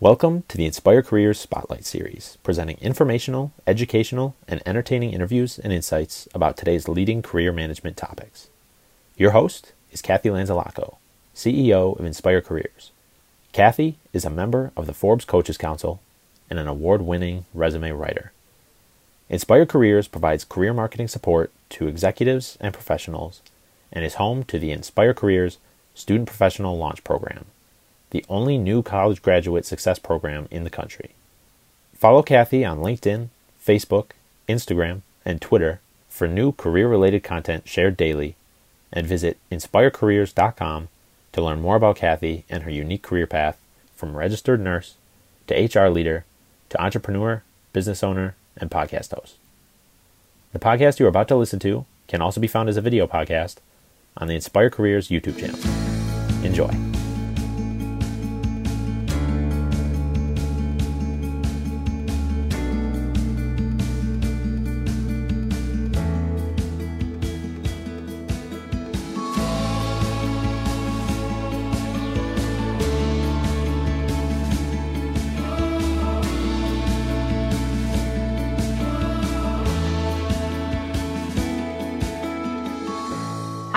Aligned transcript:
Welcome 0.00 0.44
to 0.46 0.56
the 0.56 0.64
Inspire 0.64 1.02
Careers 1.02 1.40
Spotlight 1.40 1.84
Series, 1.84 2.38
presenting 2.44 2.78
informational, 2.78 3.50
educational, 3.66 4.36
and 4.46 4.62
entertaining 4.64 5.12
interviews 5.12 5.58
and 5.58 5.72
insights 5.72 6.28
about 6.32 6.56
today's 6.56 6.86
leading 6.86 7.20
career 7.20 7.50
management 7.50 7.96
topics. 7.96 8.48
Your 9.16 9.32
host 9.32 9.72
is 9.90 10.00
Cathy 10.00 10.28
Lanzalaco, 10.28 10.98
CEO 11.34 11.98
of 11.98 12.04
Inspire 12.04 12.40
Careers. 12.40 12.92
Cathy 13.50 13.98
is 14.12 14.24
a 14.24 14.30
member 14.30 14.70
of 14.76 14.86
the 14.86 14.94
Forbes 14.94 15.24
Coaches 15.24 15.58
Council 15.58 16.00
and 16.48 16.60
an 16.60 16.68
award 16.68 17.02
winning 17.02 17.46
resume 17.52 17.90
writer. 17.90 18.30
Inspire 19.28 19.66
Careers 19.66 20.06
provides 20.06 20.44
career 20.44 20.72
marketing 20.72 21.08
support 21.08 21.50
to 21.70 21.88
executives 21.88 22.56
and 22.60 22.72
professionals 22.72 23.42
and 23.92 24.04
is 24.04 24.14
home 24.14 24.44
to 24.44 24.60
the 24.60 24.70
Inspire 24.70 25.12
Careers 25.12 25.58
Student 25.96 26.28
Professional 26.28 26.78
Launch 26.78 27.02
Program, 27.02 27.46
the 28.10 28.24
only 28.28 28.58
new 28.58 28.82
college 28.82 29.22
graduate 29.22 29.66
success 29.66 29.98
program 29.98 30.48
in 30.50 30.64
the 30.64 30.70
country. 30.70 31.10
Follow 31.94 32.22
Cathy 32.22 32.64
on 32.64 32.78
LinkedIn, 32.78 33.28
Facebook, 33.64 34.10
Instagram, 34.48 35.02
and 35.24 35.40
Twitter 35.40 35.80
for 36.08 36.26
new 36.26 36.52
career 36.52 36.88
related 36.88 37.22
content 37.22 37.68
shared 37.68 37.96
daily, 37.96 38.34
and 38.92 39.06
visit 39.06 39.36
inspirecareers.com 39.52 40.88
to 41.32 41.42
learn 41.42 41.60
more 41.60 41.76
about 41.76 41.96
Cathy 41.96 42.44
and 42.48 42.62
her 42.62 42.70
unique 42.70 43.02
career 43.02 43.26
path 43.26 43.58
from 43.94 44.16
registered 44.16 44.60
nurse 44.60 44.94
to 45.46 45.54
HR 45.54 45.88
leader 45.88 46.24
to 46.70 46.82
entrepreneur, 46.82 47.42
business 47.72 48.02
owner, 48.02 48.34
and 48.56 48.70
podcast 48.70 49.14
host. 49.14 49.36
The 50.52 50.58
podcast 50.58 50.98
you 50.98 51.06
are 51.06 51.10
about 51.10 51.28
to 51.28 51.36
listen 51.36 51.58
to 51.60 51.84
can 52.06 52.22
also 52.22 52.40
be 52.40 52.48
found 52.48 52.68
as 52.68 52.76
a 52.76 52.82
video 52.82 53.06
podcast 53.06 53.56
on 54.16 54.28
the 54.28 54.34
Inspire 54.34 54.70
Careers 54.70 55.08
YouTube 55.08 55.38
channel. 55.38 55.58
Enjoy. 56.44 56.97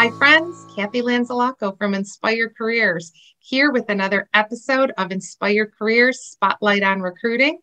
Hi, 0.02 0.10
friends. 0.10 0.66
Cathy 0.76 1.04
Lanzalaco 1.04 1.78
from 1.78 1.94
Inspire 1.94 2.50
Careers 2.50 3.12
here 3.38 3.72
with 3.72 3.88
another 3.88 4.28
episode 4.34 4.92
of 4.98 5.12
Inspire 5.12 5.72
Careers 5.78 6.22
Spotlight 6.22 6.82
on 6.82 7.02
Recruiting, 7.02 7.60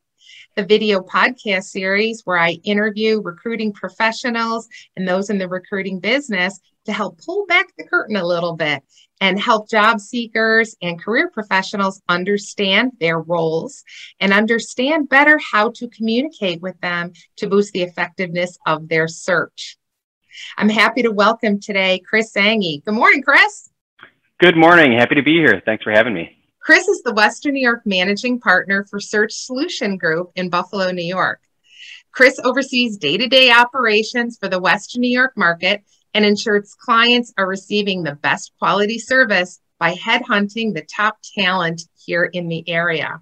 the 0.55 0.64
video 0.64 1.00
podcast 1.00 1.64
series 1.64 2.22
where 2.25 2.39
I 2.39 2.61
interview 2.62 3.20
recruiting 3.20 3.72
professionals 3.72 4.69
and 4.97 5.09
those 5.09 5.31
in 5.31 5.39
the 5.39 5.48
recruiting 5.48 5.98
business 5.98 6.61
to 6.84 6.92
help 6.92 7.19
pull 7.19 7.44
back 7.47 7.66
the 7.77 7.83
curtain 7.83 8.14
a 8.14 8.25
little 8.25 8.55
bit 8.55 8.84
and 9.20 9.41
help 9.41 9.69
job 9.69 9.98
seekers 9.98 10.77
and 10.81 11.03
career 11.03 11.28
professionals 11.31 12.00
understand 12.09 12.92
their 13.00 13.19
roles 13.19 13.83
and 14.20 14.33
understand 14.33 15.09
better 15.09 15.41
how 15.50 15.72
to 15.75 15.89
communicate 15.89 16.62
with 16.62 16.81
them 16.83 17.11
to 17.34 17.48
boost 17.48 17.72
the 17.72 17.83
effectiveness 17.83 18.56
of 18.64 18.89
their 18.89 19.09
search. 19.09 19.77
I'm 20.56 20.68
happy 20.68 21.02
to 21.02 21.10
welcome 21.10 21.60
today 21.60 22.00
Chris 22.00 22.32
Zanghi. 22.32 22.84
Good 22.84 22.94
morning, 22.94 23.22
Chris. 23.22 23.70
Good 24.40 24.56
morning. 24.56 24.98
Happy 24.98 25.16
to 25.16 25.22
be 25.22 25.34
here. 25.34 25.62
Thanks 25.64 25.84
for 25.84 25.92
having 25.92 26.14
me. 26.14 26.36
Chris 26.60 26.86
is 26.86 27.02
the 27.02 27.14
Western 27.14 27.54
New 27.54 27.62
York 27.62 27.82
managing 27.86 28.40
partner 28.40 28.84
for 28.84 29.00
Search 29.00 29.32
Solution 29.32 29.96
Group 29.96 30.32
in 30.36 30.50
Buffalo, 30.50 30.90
New 30.90 31.04
York. 31.04 31.40
Chris 32.12 32.38
oversees 32.44 32.96
day 32.96 33.16
to 33.16 33.26
day 33.26 33.50
operations 33.50 34.38
for 34.38 34.48
the 34.48 34.60
Western 34.60 35.00
New 35.00 35.10
York 35.10 35.32
market 35.36 35.82
and 36.14 36.24
ensures 36.24 36.74
clients 36.74 37.32
are 37.38 37.47
receiving 37.47 38.03
the 38.03 38.14
best 38.16 38.53
quality 38.58 38.98
service 38.98 39.60
by 39.78 39.94
headhunting 39.94 40.74
the 40.74 40.82
top 40.82 41.19
talent 41.34 41.82
here 42.04 42.24
in 42.24 42.48
the 42.48 42.69
area. 42.69 43.20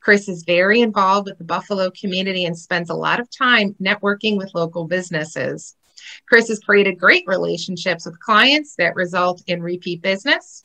Chris 0.00 0.28
is 0.28 0.44
very 0.44 0.80
involved 0.80 1.28
with 1.28 1.38
the 1.38 1.44
Buffalo 1.44 1.90
community 1.90 2.44
and 2.44 2.58
spends 2.58 2.90
a 2.90 2.94
lot 2.94 3.20
of 3.20 3.30
time 3.30 3.74
networking 3.80 4.36
with 4.36 4.54
local 4.54 4.86
businesses. 4.86 5.74
Chris 6.28 6.48
has 6.48 6.58
created 6.60 6.98
great 6.98 7.24
relationships 7.26 8.06
with 8.06 8.20
clients 8.20 8.74
that 8.76 8.94
result 8.94 9.42
in 9.46 9.62
repeat 9.62 10.02
business. 10.02 10.64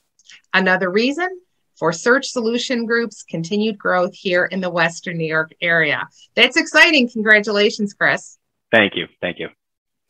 Another 0.53 0.89
reason 0.89 1.29
for 1.75 1.91
Search 1.91 2.27
Solution 2.27 2.85
Group's 2.85 3.23
continued 3.23 3.77
growth 3.77 4.13
here 4.13 4.45
in 4.45 4.61
the 4.61 4.69
Western 4.69 5.17
New 5.17 5.27
York 5.27 5.53
area. 5.61 6.07
That's 6.35 6.57
exciting. 6.57 7.09
Congratulations, 7.09 7.93
Chris. 7.93 8.37
Thank 8.71 8.95
you. 8.95 9.07
Thank 9.21 9.39
you. 9.39 9.49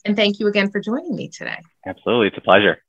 And 0.06 0.16
thank 0.16 0.39
you 0.39 0.47
again 0.47 0.69
for 0.69 0.79
joining 0.79 1.16
me 1.16 1.29
today. 1.29 1.59
Absolutely. 1.85 2.28
It's 2.28 2.38
a 2.38 2.41
pleasure. 2.41 2.83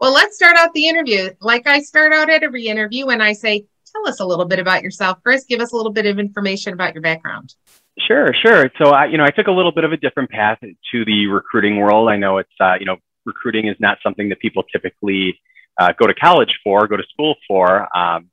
Well, 0.00 0.12
let's 0.12 0.36
start 0.36 0.56
out 0.56 0.72
the 0.72 0.88
interview. 0.88 1.30
Like 1.40 1.66
I 1.66 1.80
start 1.80 2.12
out 2.12 2.30
at 2.30 2.42
every 2.42 2.66
interview 2.66 3.06
when 3.06 3.20
I 3.20 3.32
say, 3.32 3.66
tell 3.92 4.06
us 4.08 4.20
a 4.20 4.26
little 4.26 4.44
bit 4.44 4.58
about 4.58 4.82
yourself. 4.82 5.22
Chris, 5.22 5.44
give 5.44 5.60
us 5.60 5.72
a 5.72 5.76
little 5.76 5.92
bit 5.92 6.06
of 6.06 6.18
information 6.18 6.72
about 6.72 6.94
your 6.94 7.02
background. 7.02 7.54
Sure, 7.98 8.28
sure. 8.44 8.70
So 8.82 8.90
I, 8.90 9.06
you 9.06 9.18
know, 9.18 9.24
I 9.24 9.30
took 9.30 9.46
a 9.46 9.52
little 9.52 9.72
bit 9.72 9.84
of 9.84 9.92
a 9.92 9.96
different 9.96 10.30
path 10.30 10.58
to 10.60 11.04
the 11.04 11.26
recruiting 11.28 11.76
world. 11.76 12.08
I 12.08 12.16
know 12.16 12.38
it's, 12.38 12.50
uh, 12.60 12.74
you 12.78 12.86
know, 12.86 12.96
recruiting 13.24 13.68
is 13.68 13.76
not 13.78 13.98
something 14.02 14.28
that 14.30 14.40
people 14.40 14.64
typically 14.64 15.38
uh, 15.80 15.92
go 15.98 16.06
to 16.06 16.14
college 16.14 16.58
for, 16.64 16.86
go 16.88 16.96
to 16.96 17.04
school 17.12 17.36
for. 17.46 17.88
Um, 17.96 18.30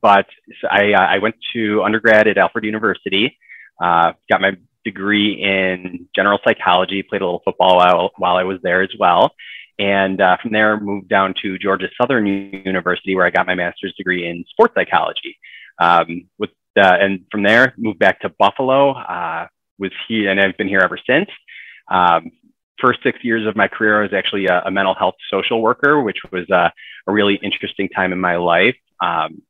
but 0.00 0.26
I, 0.70 0.92
uh, 0.92 1.00
I 1.00 1.18
went 1.18 1.34
to 1.54 1.82
undergrad 1.82 2.28
at 2.28 2.38
Alfred 2.38 2.64
University, 2.64 3.36
uh, 3.82 4.12
got 4.30 4.40
my 4.40 4.52
degree 4.84 5.42
in 5.42 6.08
general 6.14 6.38
psychology, 6.44 7.02
played 7.02 7.22
a 7.22 7.24
little 7.24 7.42
football 7.44 7.76
while, 7.76 8.10
while 8.16 8.36
I 8.36 8.44
was 8.44 8.58
there 8.62 8.82
as 8.82 8.90
well. 8.98 9.32
And 9.78 10.20
uh, 10.20 10.36
from 10.42 10.52
there, 10.52 10.78
moved 10.78 11.08
down 11.08 11.34
to 11.42 11.58
Georgia 11.58 11.88
Southern 12.00 12.26
University, 12.26 13.16
where 13.16 13.26
I 13.26 13.30
got 13.30 13.46
my 13.46 13.54
master's 13.54 13.94
degree 13.96 14.28
in 14.28 14.44
sports 14.50 14.74
psychology. 14.74 15.38
Um, 15.80 16.28
with 16.38 16.50
uh, 16.76 16.96
and 17.00 17.24
from 17.30 17.42
there, 17.42 17.74
moved 17.76 17.98
back 17.98 18.20
to 18.20 18.28
Buffalo. 18.28 18.92
Uh, 18.92 19.46
was 19.78 19.90
here, 20.06 20.30
and 20.30 20.38
I've 20.38 20.56
been 20.56 20.68
here 20.68 20.80
ever 20.80 20.98
since. 21.04 21.28
Um, 21.90 22.30
first 22.80 23.00
six 23.02 23.18
years 23.22 23.46
of 23.46 23.56
my 23.56 23.68
career, 23.68 23.98
I 23.98 24.02
was 24.02 24.12
actually 24.12 24.46
a, 24.46 24.62
a 24.66 24.70
mental 24.70 24.94
health 24.94 25.16
social 25.30 25.60
worker, 25.60 26.00
which 26.02 26.18
was 26.30 26.48
uh, 26.50 26.70
a 27.06 27.12
really 27.12 27.38
interesting 27.42 27.88
time 27.88 28.12
in 28.12 28.20
my 28.20 28.36
life. 28.36 28.76
Um, 29.02 29.42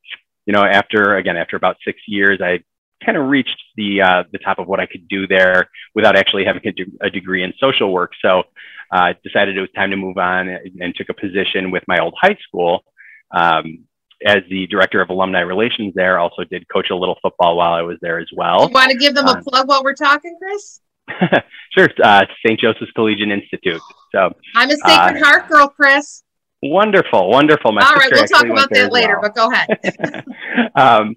you 0.45 0.53
know, 0.53 0.63
after 0.63 1.17
again, 1.17 1.37
after 1.37 1.55
about 1.55 1.77
six 1.85 1.99
years, 2.07 2.39
I 2.41 2.63
kind 3.05 3.17
of 3.17 3.27
reached 3.27 3.61
the 3.75 4.01
uh, 4.01 4.23
the 4.31 4.39
top 4.39 4.59
of 4.59 4.67
what 4.67 4.79
I 4.79 4.85
could 4.85 5.07
do 5.07 5.27
there 5.27 5.69
without 5.93 6.15
actually 6.15 6.45
having 6.45 6.65
a, 6.67 6.71
de- 6.71 6.97
a 7.01 7.09
degree 7.09 7.43
in 7.43 7.53
social 7.59 7.91
work. 7.91 8.13
So, 8.21 8.43
I 8.91 9.11
uh, 9.11 9.13
decided 9.23 9.57
it 9.57 9.61
was 9.61 9.69
time 9.75 9.91
to 9.91 9.97
move 9.97 10.17
on 10.17 10.49
and, 10.49 10.81
and 10.81 10.95
took 10.95 11.09
a 11.09 11.13
position 11.13 11.71
with 11.71 11.83
my 11.87 11.99
old 11.99 12.15
high 12.19 12.37
school. 12.47 12.83
Um, 13.31 13.85
as 14.25 14.43
the 14.49 14.67
director 14.67 15.01
of 15.01 15.09
alumni 15.09 15.39
relations 15.39 15.93
there, 15.95 16.19
also 16.19 16.43
did 16.43 16.67
coach 16.69 16.89
a 16.91 16.95
little 16.95 17.17
football 17.21 17.57
while 17.57 17.73
I 17.73 17.81
was 17.81 17.97
there 18.01 18.19
as 18.19 18.29
well. 18.35 18.67
You 18.67 18.73
want 18.73 18.91
to 18.91 18.97
give 18.97 19.15
them 19.15 19.27
a 19.27 19.31
um, 19.31 19.43
plug 19.43 19.67
while 19.67 19.83
we're 19.83 19.95
talking, 19.95 20.37
Chris? 20.39 20.79
sure. 21.77 21.89
Uh, 22.03 22.25
St. 22.45 22.59
Joseph's 22.59 22.91
Collegiate 22.91 23.31
Institute. 23.31 23.81
So 24.11 24.31
I'm 24.55 24.69
a 24.69 24.75
Sacred 24.75 25.21
uh, 25.21 25.25
Heart 25.25 25.49
girl, 25.49 25.67
Chris. 25.67 26.23
Wonderful, 26.63 27.31
wonderful. 27.31 27.71
My 27.71 27.81
All 27.81 27.95
right, 27.95 28.11
we'll 28.11 28.27
talk 28.27 28.45
about 28.45 28.69
that 28.69 28.91
later, 28.91 29.19
well. 29.19 29.31
but 29.33 29.35
go 29.35 29.51
ahead. 29.51 30.25
um, 30.75 31.15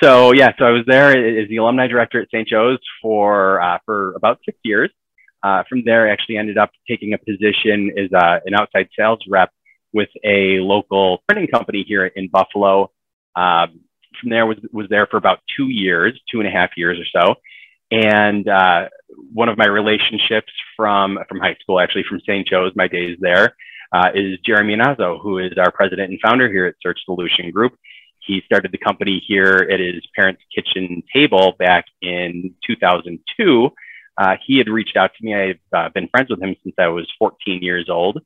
so 0.00 0.32
yeah, 0.32 0.52
so 0.56 0.64
I 0.64 0.70
was 0.70 0.84
there 0.86 1.10
as 1.10 1.48
the 1.48 1.56
alumni 1.56 1.88
director 1.88 2.22
at 2.22 2.28
St. 2.32 2.46
Joe's 2.46 2.78
for 3.02 3.60
uh, 3.60 3.78
for 3.84 4.14
about 4.14 4.38
six 4.44 4.56
years. 4.62 4.92
Uh, 5.42 5.64
from 5.68 5.82
there, 5.84 6.08
I 6.08 6.12
actually 6.12 6.36
ended 6.36 6.58
up 6.58 6.70
taking 6.88 7.12
a 7.12 7.18
position 7.18 7.90
as 7.98 8.12
uh, 8.12 8.38
an 8.46 8.54
outside 8.54 8.88
sales 8.96 9.18
rep 9.28 9.50
with 9.94 10.10
a 10.24 10.58
local 10.58 11.22
printing 11.26 11.46
company 11.46 11.84
here 11.86 12.04
in 12.04 12.28
Buffalo. 12.28 12.90
Um, 13.36 13.80
from 14.20 14.30
there 14.30 14.44
was 14.44 14.58
was 14.72 14.86
there 14.90 15.06
for 15.06 15.16
about 15.16 15.38
two 15.56 15.68
years, 15.68 16.18
two 16.30 16.40
and 16.40 16.48
a 16.48 16.52
half 16.52 16.70
years 16.76 16.98
or 16.98 17.06
so. 17.20 17.34
And 17.90 18.46
uh, 18.48 18.88
one 19.32 19.48
of 19.48 19.56
my 19.56 19.66
relationships 19.66 20.52
from 20.76 21.18
from 21.28 21.38
high 21.38 21.56
school, 21.60 21.80
actually 21.80 22.04
from 22.08 22.20
St. 22.20 22.46
Joe's, 22.46 22.72
my 22.74 22.88
days 22.88 23.16
there, 23.20 23.54
uh, 23.92 24.10
is 24.14 24.38
Jeremy 24.44 24.76
Nazo, 24.76 25.20
who 25.20 25.38
is 25.38 25.52
our 25.58 25.70
president 25.70 26.10
and 26.10 26.20
founder 26.20 26.50
here 26.50 26.66
at 26.66 26.74
Search 26.82 27.00
Solution 27.04 27.50
Group. 27.50 27.74
He 28.26 28.42
started 28.46 28.72
the 28.72 28.78
company 28.78 29.22
here 29.26 29.68
at 29.70 29.80
his 29.80 30.02
parents' 30.16 30.42
kitchen 30.54 31.02
table 31.14 31.54
back 31.58 31.84
in 32.00 32.54
2002. 32.66 33.70
Uh, 34.16 34.36
he 34.46 34.58
had 34.58 34.68
reached 34.68 34.96
out 34.96 35.10
to 35.18 35.24
me. 35.24 35.34
I've 35.34 35.58
uh, 35.76 35.88
been 35.90 36.08
friends 36.08 36.30
with 36.30 36.42
him 36.42 36.56
since 36.62 36.74
I 36.78 36.88
was 36.88 37.06
14 37.18 37.62
years 37.62 37.88
old 37.90 38.20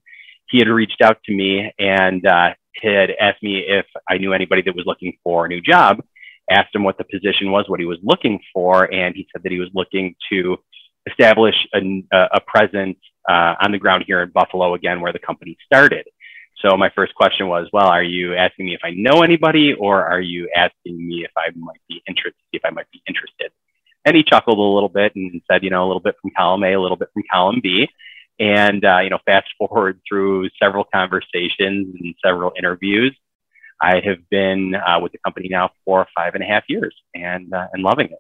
he 0.51 0.59
had 0.59 0.69
reached 0.69 1.01
out 1.03 1.23
to 1.25 1.35
me 1.35 1.73
and 1.79 2.25
uh, 2.27 2.51
had 2.83 3.11
asked 3.21 3.43
me 3.43 3.65
if 3.67 3.87
I 4.09 4.19
knew 4.19 4.33
anybody 4.33 4.63
that 4.63 4.75
was 4.75 4.87
looking 4.87 5.17
for 5.23 5.47
a 5.47 5.49
new 5.49 5.61
job. 5.61 6.03
Asked 6.51 6.75
him 6.75 6.83
what 6.83 6.97
the 6.97 7.05
position 7.05 7.51
was, 7.51 7.67
what 7.69 7.79
he 7.79 7.85
was 7.85 7.99
looking 8.03 8.41
for, 8.55 8.91
and 8.93 9.15
he 9.15 9.29
said 9.33 9.43
that 9.43 9.53
he 9.53 9.59
was 9.59 9.69
looking 9.75 10.15
to 10.31 10.57
establish 11.07 11.55
a, 11.75 12.03
a 12.13 12.41
presence 12.47 12.97
uh, 13.29 13.55
on 13.63 13.73
the 13.73 13.79
ground 13.79 14.05
here 14.07 14.23
in 14.23 14.31
Buffalo 14.31 14.75
again, 14.75 15.03
where 15.03 15.13
the 15.13 15.19
company 15.19 15.59
started. 15.67 16.07
So 16.65 16.77
my 16.77 16.91
first 16.97 17.15
question 17.15 17.49
was, 17.49 17.69
well, 17.73 17.87
are 17.87 18.03
you 18.03 18.35
asking 18.35 18.67
me 18.67 18.75
if 18.75 18.81
I 18.83 18.91
know 18.91 19.23
anybody, 19.23 19.75
or 19.75 20.05
are 20.05 20.21
you 20.21 20.49
asking 20.57 21.07
me 21.07 21.25
if 21.25 21.31
I 21.37 21.51
might 21.55 21.81
be 21.89 22.03
interested? 22.09 22.41
If 22.53 22.63
I 22.65 22.71
might 22.71 22.91
be 22.91 23.03
interested? 23.07 23.53
And 24.05 24.17
he 24.17 24.23
chuckled 24.23 24.59
a 24.59 24.61
little 24.61 24.89
bit 24.89 25.13
and 25.15 25.41
said, 25.51 25.63
you 25.63 25.71
know, 25.71 25.85
a 25.85 25.89
little 25.89 26.01
bit 26.01 26.17
from 26.21 26.31
column 26.37 26.65
A, 26.65 26.73
a 26.73 26.81
little 26.81 26.97
bit 26.97 27.11
from 27.13 27.25
column 27.31 27.61
B. 27.63 27.89
And 28.41 28.85
uh, 28.85 28.99
you 29.01 29.11
know, 29.11 29.19
fast 29.27 29.49
forward 29.59 30.01
through 30.09 30.49
several 30.63 30.85
conversations 30.85 31.95
and 32.01 32.15
several 32.25 32.53
interviews, 32.57 33.17
I 33.81 34.01
have 34.05 34.29
been 34.31 34.75
uh, 34.75 35.01
with 35.01 35.13
the 35.13 35.19
company 35.25 35.49
now 35.51 35.71
for 35.85 36.07
five 36.17 36.35
and 36.35 36.43
a 36.43 36.47
half 36.47 36.65
years, 36.69 36.95
and 37.15 37.53
uh, 37.53 37.67
and 37.73 37.83
loving 37.83 38.07
it. 38.07 38.19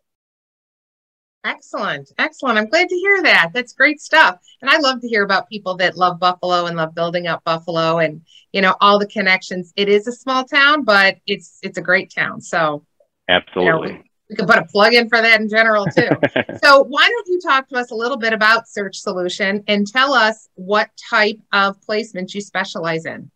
Excellent. 1.45 2.11
Excellent. 2.19 2.59
I'm 2.59 2.69
glad 2.69 2.89
to 2.89 2.95
hear 2.97 3.23
that. 3.23 3.51
That's 3.55 3.73
great 3.73 4.01
stuff. 4.01 4.39
And 4.61 4.71
I 4.71 4.79
love 4.79 5.01
to 5.01 5.09
hear 5.09 5.23
about 5.23 5.49
people 5.49 5.77
that 5.77 5.97
love 5.97 6.19
Buffalo 6.19 6.67
and 6.67 6.77
love 6.77 6.95
building 6.95 7.27
up 7.29 7.45
Buffalo 7.45 7.99
and, 7.99 8.23
you 8.53 8.61
know, 8.61 8.75
all 8.81 8.99
the 8.99 9.07
connections. 9.07 9.73
It 9.77 9.89
is 9.89 10.07
a 10.09 10.13
small 10.13 10.45
town, 10.45 10.85
but 10.85 11.19
it's 11.27 11.59
it's 11.63 11.79
a 11.79 11.83
great 11.83 12.13
town. 12.13 12.41
So 12.41 12.85
Absolutely. 13.29 13.89
You 13.89 13.95
know, 13.95 14.03
we, 14.29 14.37
could 14.37 14.47
put 14.47 14.59
a 14.59 14.65
plug 14.65 14.95
in 14.95 15.09
for 15.09 15.21
that 15.21 15.41
in 15.41 15.49
general 15.49 15.87
too. 15.87 16.09
so 16.65 16.85
why 16.85 17.09
don't 17.09 17.29
you 17.29 17.41
talk 17.41 17.69
to 17.69 17.77
us 17.77 17.91
a 17.91 17.95
little 17.95 18.17
bit 18.17 18.33
about 18.33 18.69
Search 18.69 18.97
Solution 18.97 19.63
and 19.69 19.87
tell 19.87 20.13
us 20.13 20.49
what 20.55 20.91
type 21.11 21.39
of 21.53 21.81
placements 21.81 22.35
you 22.35 22.41
specialize 22.41 23.07
in? 23.07 23.31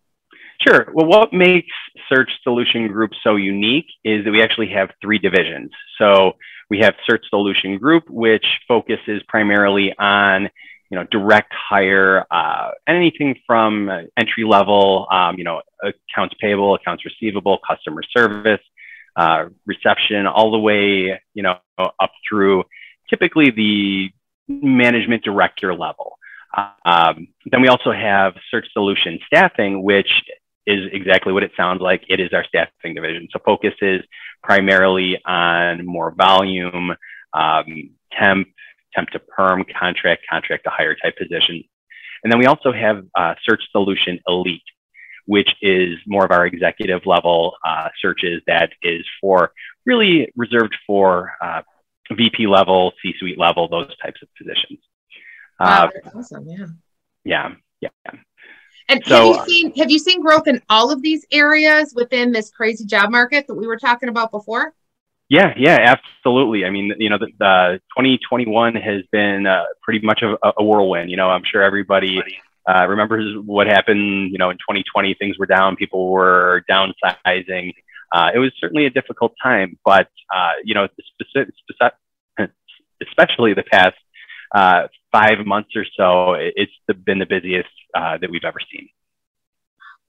Sure. 0.66 0.88
Well, 0.94 1.06
what 1.06 1.32
makes 1.32 1.74
Search 2.08 2.30
Solution 2.42 2.86
Group 2.88 3.12
so 3.24 3.36
unique 3.36 3.86
is 4.04 4.24
that 4.24 4.30
we 4.30 4.42
actually 4.42 4.68
have 4.68 4.90
three 5.00 5.18
divisions. 5.18 5.70
So 5.98 6.32
we 6.70 6.78
have 6.80 6.94
Search 7.08 7.24
Solution 7.30 7.78
Group, 7.78 8.04
which 8.08 8.46
focuses 8.68 9.22
primarily 9.28 9.92
on 9.98 10.48
you 10.90 10.98
know 10.98 11.04
direct 11.10 11.52
hire, 11.52 12.26
uh, 12.30 12.70
anything 12.86 13.34
from 13.46 13.90
entry 14.18 14.44
level, 14.44 15.06
um, 15.10 15.36
you 15.38 15.44
know, 15.44 15.62
accounts 15.82 16.34
payable, 16.40 16.74
accounts 16.74 17.04
receivable, 17.04 17.58
customer 17.66 18.02
service, 18.14 18.60
uh, 19.16 19.46
reception, 19.66 20.26
all 20.26 20.50
the 20.50 20.58
way 20.58 21.20
you 21.34 21.42
know 21.42 21.56
up 21.78 22.12
through 22.28 22.64
typically 23.08 23.50
the 23.50 24.10
management 24.48 25.22
director 25.22 25.74
level. 25.74 26.18
Um, 26.84 27.28
then 27.50 27.62
we 27.62 27.68
also 27.68 27.92
have 27.92 28.34
Search 28.50 28.66
Solution 28.72 29.18
Staffing, 29.26 29.82
which 29.82 30.10
is 30.66 30.88
exactly 30.92 31.32
what 31.32 31.42
it 31.42 31.52
sounds 31.56 31.80
like. 31.80 32.04
It 32.08 32.20
is 32.20 32.32
our 32.32 32.44
staffing 32.44 32.94
division. 32.94 33.28
So 33.32 33.40
focuses 33.44 34.02
primarily 34.42 35.18
on 35.24 35.84
more 35.84 36.12
volume, 36.12 36.92
um, 37.32 37.90
temp, 38.12 38.48
temp 38.94 39.08
to 39.10 39.18
perm, 39.18 39.64
contract, 39.78 40.22
contract 40.30 40.64
to 40.64 40.70
hire 40.70 40.94
type 40.94 41.16
positions. 41.16 41.64
And 42.22 42.30
then 42.30 42.38
we 42.38 42.46
also 42.46 42.72
have 42.72 43.04
uh, 43.16 43.34
Search 43.48 43.62
Solution 43.72 44.20
Elite, 44.28 44.62
which 45.26 45.48
is 45.60 45.96
more 46.06 46.24
of 46.24 46.30
our 46.30 46.46
executive 46.46 47.02
level 47.06 47.54
uh, 47.64 47.88
searches 48.00 48.42
that 48.46 48.70
is 48.82 49.04
for 49.20 49.52
really 49.86 50.32
reserved 50.36 50.74
for 50.86 51.32
uh, 51.42 51.62
VP 52.12 52.46
level, 52.46 52.92
C 53.02 53.14
suite 53.18 53.38
level, 53.38 53.68
those 53.68 53.94
types 53.98 54.20
of 54.22 54.28
positions. 54.36 54.80
Wow, 55.60 55.90
uh, 56.04 56.18
awesome. 56.18 56.46
Yeah. 56.48 56.66
Yeah. 57.24 57.54
Yeah. 57.80 57.90
And 58.88 59.02
so, 59.06 59.34
have 59.34 59.48
you 59.48 59.54
seen 59.54 59.74
have 59.76 59.90
you 59.90 59.98
seen 59.98 60.20
growth 60.20 60.48
in 60.48 60.60
all 60.68 60.90
of 60.90 61.02
these 61.02 61.24
areas 61.30 61.92
within 61.94 62.32
this 62.32 62.50
crazy 62.50 62.84
job 62.84 63.10
market 63.10 63.46
that 63.46 63.54
we 63.54 63.66
were 63.66 63.78
talking 63.78 64.08
about 64.08 64.30
before? 64.30 64.74
Yeah, 65.28 65.54
yeah, 65.56 65.96
absolutely. 65.96 66.66
I 66.66 66.70
mean, 66.70 66.92
you 66.98 67.08
know, 67.08 67.16
the, 67.16 67.28
the 67.38 67.80
2021 67.96 68.74
has 68.74 69.02
been 69.10 69.46
uh, 69.46 69.62
pretty 69.82 70.04
much 70.04 70.20
a, 70.22 70.36
a, 70.58 70.62
whirlwind. 70.62 71.10
You 71.10 71.16
know, 71.16 71.30
I'm 71.30 71.42
sure 71.50 71.62
everybody 71.62 72.20
uh, 72.68 72.86
remembers 72.86 73.36
what 73.44 73.66
happened. 73.66 74.32
You 74.32 74.38
know, 74.38 74.50
in 74.50 74.56
2020, 74.56 75.14
things 75.14 75.38
were 75.38 75.46
down, 75.46 75.76
people 75.76 76.10
were 76.10 76.64
downsizing. 76.70 77.74
Uh, 78.12 78.30
it 78.34 78.38
was 78.38 78.52
certainly 78.60 78.86
a 78.86 78.90
difficult 78.90 79.32
time, 79.42 79.78
but 79.84 80.08
uh, 80.34 80.52
you 80.64 80.74
know, 80.74 80.86
especially 83.08 83.54
the 83.54 83.64
past 83.70 83.96
uh, 84.54 84.86
five 85.10 85.44
months 85.46 85.70
or 85.76 85.84
so, 85.96 86.34
it's 86.34 86.72
been 87.04 87.18
the 87.18 87.26
busiest 87.26 87.68
uh, 87.94 88.18
that 88.18 88.30
we've 88.30 88.44
ever 88.44 88.58
seen. 88.72 88.88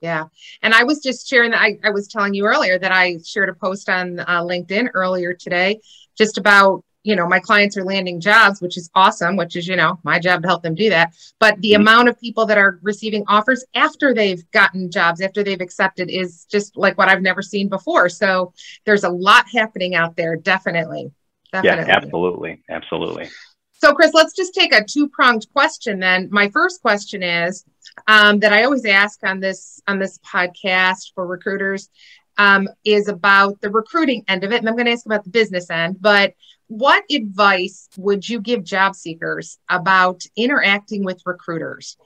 Yeah. 0.02 0.26
And 0.62 0.74
I 0.74 0.84
was 0.84 1.00
just 1.00 1.30
sharing 1.30 1.52
that. 1.52 1.62
I, 1.62 1.80
I 1.82 1.92
was 1.92 2.10
telling 2.10 2.34
you 2.34 2.46
earlier 2.46 2.78
that 2.78 2.92
I 2.92 3.20
shared 3.26 3.48
a 3.48 3.54
post 3.54 3.88
on 3.88 4.20
uh, 4.20 4.42
LinkedIn 4.42 4.90
earlier 4.94 5.34
today 5.34 5.80
just 6.18 6.38
about, 6.38 6.84
you 7.04 7.16
know, 7.16 7.28
my 7.28 7.40
clients 7.40 7.78
are 7.78 7.84
landing 7.84 8.20
jobs, 8.20 8.62
which 8.62 8.78
is 8.78 8.90
awesome, 8.96 9.36
which 9.36 9.56
is, 9.56 9.68
you 9.68 9.76
know, 9.76 10.00
my 10.04 10.20
job 10.20 10.42
to 10.42 10.48
help 10.48 10.64
them 10.64 10.74
do 10.74 10.90
that. 10.90 11.14
But 11.40 11.60
the 11.62 11.74
mm-hmm. 11.74 11.82
amount 11.82 12.10
of 12.10 12.20
people 12.20 12.46
that 12.46 12.58
are 12.58 12.80
receiving 12.82 13.24
offers 13.28 13.66
after 13.76 14.14
they've 14.14 14.50
gotten 14.52 14.90
jobs, 14.90 15.22
after 15.22 15.44
they've 15.44 15.62
accepted, 15.62 16.10
is 16.10 16.46
just 16.46 16.78
like 16.78 16.98
what 16.98 17.10
I've 17.10 17.22
never 17.22 17.42
seen 17.42 17.68
before. 17.68 18.10
So 18.10 18.54
there's 18.86 19.04
a 19.04 19.10
lot 19.10 19.46
happening 19.54 19.96
out 19.96 20.16
there, 20.16 20.36
definitely. 20.36 21.12
Definitely. 21.52 21.86
Yeah, 21.88 21.96
absolutely. 21.98 22.64
Absolutely. 22.70 23.30
So, 23.74 23.94
Chris, 23.94 24.14
let's 24.14 24.34
just 24.34 24.54
take 24.54 24.74
a 24.74 24.84
two 24.84 25.10
pronged 25.10 25.46
question 25.52 26.00
then. 26.00 26.30
My 26.32 26.50
first 26.50 26.82
question 26.82 27.22
is 27.22 27.66
um, 28.08 28.40
that 28.40 28.54
I 28.54 28.64
always 28.64 28.86
ask 28.86 29.20
on 29.24 29.42
this 29.42 29.82
on 29.88 30.00
this 30.00 30.20
podcast 30.20 31.12
for 31.14 31.28
recruiters 31.28 31.90
um, 32.38 32.68
is 32.84 33.08
about 33.08 33.62
the 33.62 33.70
recruiting 33.70 34.24
end 34.28 34.44
of 34.44 34.52
it, 34.52 34.60
and 34.60 34.68
I'm 34.68 34.76
going 34.76 34.86
to 34.86 34.92
ask 34.92 35.06
about 35.06 35.24
the 35.24 35.30
business 35.30 35.70
end. 35.70 35.98
But 36.02 36.34
what 36.68 37.04
advice 37.12 37.90
would 37.98 38.28
you 38.28 38.42
give 38.42 38.64
job 38.64 38.96
seekers 38.96 39.60
about 39.70 40.24
interacting 40.36 41.04
with 41.04 41.22
recruiters? 41.26 41.98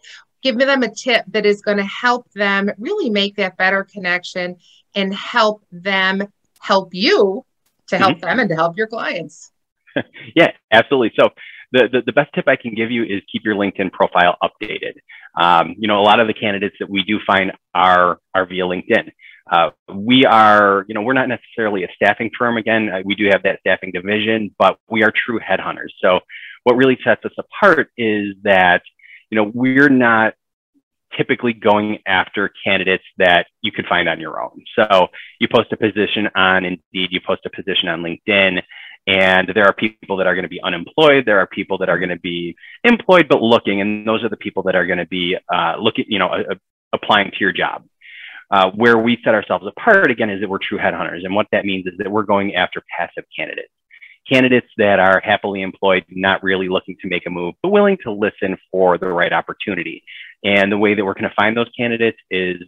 Give 0.43 0.57
them 0.57 0.83
a 0.83 0.93
tip 0.93 1.25
that 1.29 1.45
is 1.45 1.61
going 1.61 1.77
to 1.77 1.85
help 1.85 2.31
them 2.33 2.71
really 2.77 3.09
make 3.09 3.35
that 3.37 3.57
better 3.57 3.83
connection 3.83 4.57
and 4.95 5.13
help 5.13 5.63
them 5.71 6.27
help 6.59 6.93
you 6.93 7.45
to 7.87 7.97
help 7.97 8.17
mm-hmm. 8.17 8.25
them 8.25 8.39
and 8.39 8.49
to 8.49 8.55
help 8.55 8.77
your 8.77 8.87
clients. 8.87 9.51
yeah, 10.35 10.51
absolutely. 10.71 11.11
So 11.19 11.29
the, 11.71 11.87
the, 11.91 12.01
the, 12.05 12.11
best 12.11 12.33
tip 12.33 12.47
I 12.47 12.55
can 12.55 12.73
give 12.75 12.91
you 12.91 13.03
is 13.03 13.21
keep 13.31 13.43
your 13.43 13.55
LinkedIn 13.55 13.91
profile 13.91 14.37
updated. 14.41 14.95
Um, 15.39 15.75
you 15.77 15.87
know, 15.87 15.99
a 15.99 16.03
lot 16.03 16.19
of 16.19 16.27
the 16.27 16.33
candidates 16.33 16.75
that 16.79 16.89
we 16.89 17.03
do 17.03 17.19
find 17.25 17.51
are, 17.73 18.19
are 18.33 18.45
via 18.45 18.63
LinkedIn. 18.63 19.11
Uh, 19.49 19.69
we 19.93 20.25
are, 20.25 20.85
you 20.87 20.93
know, 20.93 21.01
we're 21.01 21.13
not 21.13 21.29
necessarily 21.29 21.83
a 21.83 21.87
staffing 21.95 22.29
firm. 22.37 22.57
Again, 22.57 22.89
uh, 22.89 23.01
we 23.05 23.15
do 23.15 23.25
have 23.31 23.43
that 23.43 23.59
staffing 23.61 23.91
division, 23.91 24.53
but 24.59 24.77
we 24.89 25.03
are 25.03 25.11
true 25.11 25.39
headhunters. 25.39 25.91
So 26.01 26.19
what 26.63 26.75
really 26.75 26.97
sets 27.03 27.23
us 27.25 27.31
apart 27.37 27.89
is 27.97 28.35
that, 28.43 28.81
you 29.29 29.37
know, 29.37 29.49
we're 29.53 29.89
not 29.89 30.33
typically 31.15 31.53
going 31.53 31.99
after 32.05 32.51
candidates 32.63 33.03
that 33.17 33.47
you 33.61 33.71
could 33.71 33.85
find 33.87 34.09
on 34.09 34.19
your 34.19 34.41
own. 34.41 34.63
So 34.75 35.07
you 35.39 35.47
post 35.47 35.71
a 35.71 35.77
position 35.77 36.27
on 36.35 36.65
Indeed, 36.65 37.09
you 37.11 37.21
post 37.25 37.45
a 37.45 37.49
position 37.49 37.87
on 37.87 38.01
LinkedIn, 38.01 38.61
and 39.07 39.49
there 39.55 39.65
are 39.65 39.73
people 39.73 40.17
that 40.17 40.27
are 40.27 40.35
going 40.35 40.43
to 40.43 40.49
be 40.49 40.61
unemployed. 40.61 41.25
There 41.25 41.39
are 41.39 41.47
people 41.47 41.77
that 41.77 41.89
are 41.89 41.97
going 41.97 42.09
to 42.09 42.19
be 42.19 42.55
employed 42.83 43.27
but 43.29 43.41
looking, 43.41 43.79
and 43.79 44.05
those 44.05 44.23
are 44.23 44.29
the 44.29 44.37
people 44.37 44.63
that 44.63 44.75
are 44.75 44.85
going 44.85 44.99
to 44.99 45.07
be 45.07 45.37
uh, 45.53 45.75
looking, 45.79 46.05
you 46.09 46.19
know, 46.19 46.27
uh, 46.27 46.55
applying 46.91 47.31
to 47.31 47.37
your 47.39 47.53
job. 47.53 47.85
Uh, 48.49 48.71
where 48.71 48.97
we 48.97 49.17
set 49.25 49.33
ourselves 49.33 49.65
apart 49.67 50.09
again 50.09 50.29
is 50.29 50.39
that 50.39 50.49
we're 50.49 50.57
true 50.57 50.77
headhunters, 50.77 51.25
and 51.25 51.35
what 51.35 51.47
that 51.51 51.65
means 51.65 51.85
is 51.85 51.93
that 51.97 52.09
we're 52.09 52.23
going 52.23 52.55
after 52.55 52.81
passive 52.97 53.25
candidates, 53.37 53.73
candidates 54.31 54.67
that 54.77 54.99
are 54.99 55.19
happily 55.21 55.61
employed, 55.61 56.05
not 56.09 56.41
really 56.43 56.69
looking 56.69 56.95
to 57.01 57.09
make 57.09 57.25
a 57.25 57.29
move, 57.29 57.55
but 57.61 57.69
willing 57.69 57.97
to 58.03 58.11
listen 58.11 58.57
for 58.71 58.97
the 58.97 59.07
right 59.07 59.33
opportunity. 59.33 60.03
And 60.43 60.71
the 60.71 60.77
way 60.77 60.95
that 60.95 61.03
we're 61.03 61.13
going 61.13 61.29
to 61.29 61.35
find 61.35 61.57
those 61.57 61.69
candidates 61.77 62.17
is 62.31 62.61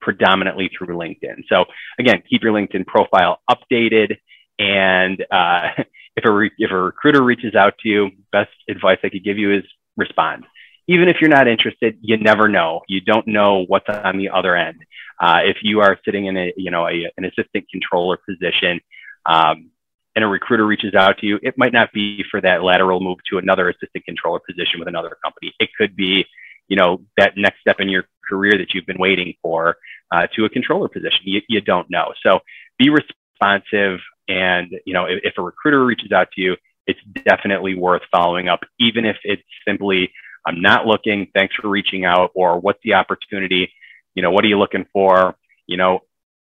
predominantly 0.00 0.70
through 0.76 0.96
LinkedIn. 0.96 1.44
So 1.48 1.64
again, 1.98 2.22
keep 2.28 2.42
your 2.42 2.52
LinkedIn 2.52 2.86
profile 2.86 3.40
updated. 3.50 4.16
And 4.58 5.24
uh, 5.30 5.70
if 6.16 6.24
a 6.24 6.32
re- 6.32 6.52
if 6.58 6.70
a 6.70 6.76
recruiter 6.76 7.22
reaches 7.22 7.54
out 7.54 7.74
to 7.80 7.88
you, 7.88 8.10
best 8.32 8.50
advice 8.68 8.98
I 9.02 9.08
could 9.08 9.24
give 9.24 9.38
you 9.38 9.54
is 9.54 9.64
respond. 9.96 10.44
Even 10.88 11.08
if 11.08 11.16
you're 11.20 11.30
not 11.30 11.48
interested, 11.48 11.98
you 12.00 12.16
never 12.16 12.48
know. 12.48 12.82
You 12.88 13.00
don't 13.00 13.26
know 13.26 13.64
what's 13.66 13.88
on 13.88 14.18
the 14.18 14.30
other 14.30 14.56
end. 14.56 14.84
Uh, 15.20 15.40
if 15.44 15.58
you 15.62 15.80
are 15.80 15.98
sitting 16.04 16.26
in 16.26 16.36
a 16.36 16.52
you 16.56 16.70
know 16.70 16.86
a, 16.86 17.10
an 17.16 17.24
assistant 17.24 17.66
controller 17.70 18.18
position, 18.28 18.80
um, 19.24 19.70
and 20.14 20.24
a 20.24 20.28
recruiter 20.28 20.66
reaches 20.66 20.94
out 20.94 21.18
to 21.18 21.26
you, 21.26 21.38
it 21.42 21.54
might 21.58 21.72
not 21.72 21.92
be 21.92 22.24
for 22.30 22.40
that 22.40 22.62
lateral 22.62 23.00
move 23.00 23.18
to 23.30 23.38
another 23.38 23.68
assistant 23.68 24.04
controller 24.04 24.40
position 24.40 24.78
with 24.78 24.88
another 24.88 25.16
company. 25.22 25.52
It 25.60 25.68
could 25.78 25.94
be, 25.94 26.24
you 26.68 26.76
know, 26.76 27.02
that 27.18 27.34
next 27.36 27.60
step 27.60 27.80
in 27.80 27.88
your 27.90 28.04
career 28.28 28.56
that 28.58 28.72
you've 28.72 28.86
been 28.86 28.98
waiting 28.98 29.34
for 29.42 29.76
uh, 30.10 30.26
to 30.34 30.46
a 30.46 30.48
controller 30.48 30.88
position. 30.88 31.20
You, 31.24 31.42
you 31.48 31.60
don't 31.60 31.90
know. 31.90 32.14
So 32.22 32.40
be 32.78 32.88
responsive. 32.88 34.00
And, 34.28 34.74
you 34.86 34.94
know, 34.94 35.04
if, 35.04 35.20
if 35.22 35.34
a 35.38 35.42
recruiter 35.42 35.84
reaches 35.84 36.12
out 36.12 36.28
to 36.32 36.40
you, 36.40 36.56
it's 36.86 37.00
definitely 37.24 37.74
worth 37.74 38.02
following 38.10 38.48
up, 38.48 38.60
even 38.80 39.04
if 39.04 39.16
it's 39.22 39.42
simply, 39.66 40.10
I'm 40.46 40.62
not 40.62 40.86
looking, 40.86 41.28
thanks 41.34 41.54
for 41.56 41.68
reaching 41.68 42.04
out, 42.04 42.30
or 42.34 42.58
what's 42.60 42.78
the 42.84 42.94
opportunity? 42.94 43.72
You 44.14 44.22
know, 44.22 44.30
what 44.30 44.44
are 44.44 44.48
you 44.48 44.58
looking 44.58 44.86
for? 44.92 45.36
You 45.66 45.76
know, 45.76 46.00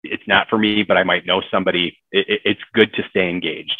it's 0.03 0.23
not 0.29 0.49
for 0.49 0.59
me, 0.59 0.83
but 0.83 0.97
I 0.97 1.05
might 1.05 1.27
know 1.27 1.43
somebody. 1.51 1.97
It, 2.13 2.29
it, 2.29 2.41
it's 2.45 2.61
good 2.75 2.93
to 2.95 3.03
stay 3.11 3.31
engaged. 3.31 3.77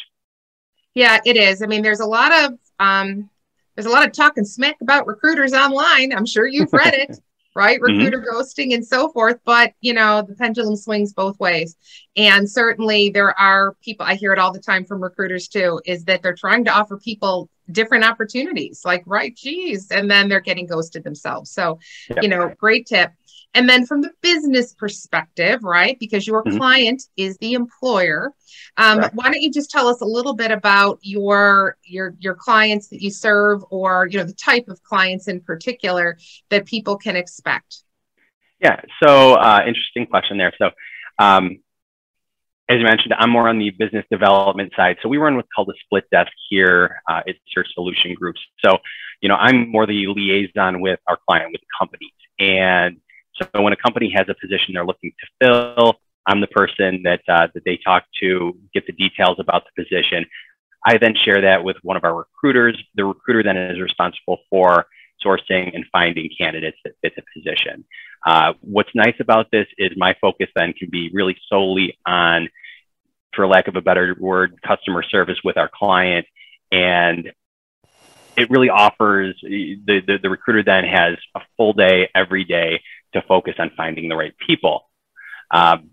Yeah, 0.95 1.19
it 1.25 1.37
is. 1.37 1.63
I 1.63 1.67
mean, 1.67 1.83
there's 1.83 2.01
a 2.01 2.07
lot 2.07 2.33
of 2.33 2.59
um, 2.81 3.29
there's 3.77 3.87
a 3.87 3.91
lot 3.91 4.07
of 4.07 4.13
talking 4.13 4.45
smack 4.45 4.77
about 4.81 5.07
recruiters 5.07 5.53
online. 5.53 6.13
I'm 6.13 6.27
sure 6.27 6.47
you've 6.47 6.73
read 6.73 6.95
it 6.95 7.19
right? 7.59 7.81
Mm-hmm. 7.81 7.99
Recruiter 7.99 8.21
mm-hmm. 8.21 8.37
ghosting 8.37 8.73
and 8.73 8.87
so 8.87 9.11
forth. 9.11 9.39
But, 9.45 9.75
you 9.81 9.93
know, 9.93 10.23
the 10.23 10.35
pendulum 10.35 10.77
swings 10.77 11.13
both 11.13 11.39
ways. 11.41 11.77
And 12.17 12.49
certainly 12.49 13.11
there 13.11 13.39
are 13.39 13.75
people, 13.83 14.07
I 14.07 14.15
hear 14.15 14.33
it 14.33 14.39
all 14.39 14.53
the 14.53 14.61
time 14.61 14.85
from 14.85 15.03
recruiters 15.03 15.49
too, 15.49 15.81
is 15.85 16.05
that 16.05 16.23
they're 16.23 16.35
trying 16.35 16.65
to 16.67 16.71
offer 16.71 16.97
people 16.97 17.51
different 17.71 18.05
opportunities, 18.05 18.83
like, 18.85 19.03
right, 19.05 19.37
geez, 19.37 19.91
and 19.91 20.11
then 20.11 20.29
they're 20.29 20.41
getting 20.41 20.67
ghosted 20.67 21.05
themselves. 21.05 21.51
So, 21.51 21.79
yep. 22.09 22.23
you 22.23 22.29
know, 22.29 22.55
great 22.59 22.87
tip. 22.87 23.13
And 23.55 23.69
then 23.69 23.87
from 23.87 24.03
the 24.03 24.11
business 24.21 24.75
perspective, 24.75 25.65
right, 25.65 25.99
because 25.99 26.27
your 26.27 26.45
mm-hmm. 26.45 26.59
client 26.59 27.03
is 27.17 27.37
the 27.39 27.55
employer, 27.55 28.33
um, 28.77 28.99
right. 28.99 29.15
why 29.15 29.25
don't 29.25 29.41
you 29.41 29.51
just 29.51 29.71
tell 29.71 29.89
us 29.89 30.01
a 30.01 30.05
little 30.05 30.35
bit 30.35 30.51
about 30.51 30.99
your 31.03 31.77
your 31.83 32.15
your 32.21 32.35
clients 32.35 32.89
that 32.89 33.03
you 33.03 33.11
serve, 33.11 33.65
or 33.71 34.07
you 34.07 34.19
know 34.19 34.25
the 34.25 34.35
type 34.35 34.69
of 34.69 34.83
clients 34.83 35.29
in 35.29 35.41
particular 35.41 36.19
that 36.51 36.67
people 36.67 36.97
can 36.97 37.17
expect? 37.17 37.83
Yeah, 38.61 38.81
so 39.03 39.35
uh, 39.35 39.61
interesting 39.67 40.07
question 40.07 40.37
there. 40.37 40.53
So, 40.59 40.71
um, 41.19 41.61
as 42.69 42.79
you 42.79 42.85
mentioned, 42.85 43.15
I'm 43.19 43.31
more 43.31 43.49
on 43.49 43.59
the 43.59 43.71
business 43.71 44.05
development 44.11 44.73
side. 44.77 44.99
So 45.03 45.09
we 45.09 45.17
run 45.17 45.37
what's 45.37 45.49
called 45.55 45.71
a 45.71 45.79
split 45.85 46.05
desk 46.11 46.31
here 46.51 47.01
uh, 47.09 47.23
at 47.27 47.37
Search 47.55 47.69
Solution 47.73 48.15
Groups. 48.15 48.41
So, 48.63 48.79
you 49.23 49.29
know, 49.29 49.37
I'm 49.37 49.71
more 49.71 49.87
the 49.87 50.07
liaison 50.09 50.81
with 50.81 51.01
our 51.07 51.19
client, 51.27 51.51
with 51.53 51.63
the 51.63 51.67
companies, 51.79 52.13
and 52.39 53.01
so 53.41 53.63
when 53.63 53.73
a 53.73 53.77
company 53.77 54.13
has 54.15 54.27
a 54.29 54.35
position 54.35 54.75
they're 54.75 54.85
looking 54.85 55.13
to 55.21 55.27
fill, 55.41 55.95
I'm 56.27 56.41
the 56.41 56.47
person 56.49 57.03
that, 57.05 57.21
uh, 57.29 57.49
that 57.55 57.65
they 57.65 57.79
talk 57.83 58.05
to, 58.21 58.57
get 58.75 58.87
the 58.87 58.93
details 58.93 59.37
about 59.39 59.65
the 59.65 59.83
position. 59.83 60.27
I 60.85 60.99
then 60.99 61.15
share 61.25 61.41
that 61.43 61.65
with 61.65 61.77
one 61.83 61.97
of 61.97 62.05
our 62.05 62.15
recruiters. 62.15 62.79
The 62.95 63.05
recruiter 63.05 63.43
then 63.43 63.57
is 63.57 63.81
responsible 63.81 64.39
for 64.51 64.87
sourcing 65.25 65.75
and 65.75 65.85
finding 65.91 66.29
candidates 66.39 66.77
that 66.85 66.95
fit 67.03 67.15
the 67.17 67.23
position. 67.35 67.85
Uh, 68.25 68.53
what's 68.61 68.91
nice 68.95 69.15
about 69.21 69.51
this 69.51 69.67
is 69.79 69.91
my 69.97 70.15
focus 70.21 70.49
then 70.55 70.73
can 70.73 70.89
be 70.91 71.11
really 71.13 71.37
solely 71.49 71.99
on, 72.07 72.49
for 73.35 73.47
lack 73.47 73.69
of 73.69 73.77
a 73.77 73.81
better 73.81 74.15
word, 74.19 74.61
customer 74.67 75.03
service 75.03 75.39
with 75.43 75.57
our 75.57 75.71
client. 75.73 76.27
And 76.71 77.33
it 78.37 78.51
really 78.51 78.71
offers 78.71 79.37
the, 79.43 80.01
the, 80.07 80.19
the 80.23 80.31
recruiter 80.31 80.63
then 80.63 80.85
has 80.85 81.17
a 81.35 81.41
full 81.57 81.73
day 81.73 82.09
every 82.15 82.45
day 82.45 82.81
to 83.15 83.23
focus 83.23 83.55
on 83.59 83.71
finding 83.77 84.09
the 84.09 84.17
right 84.17 84.35
people. 84.47 84.89
Um, 85.51 85.91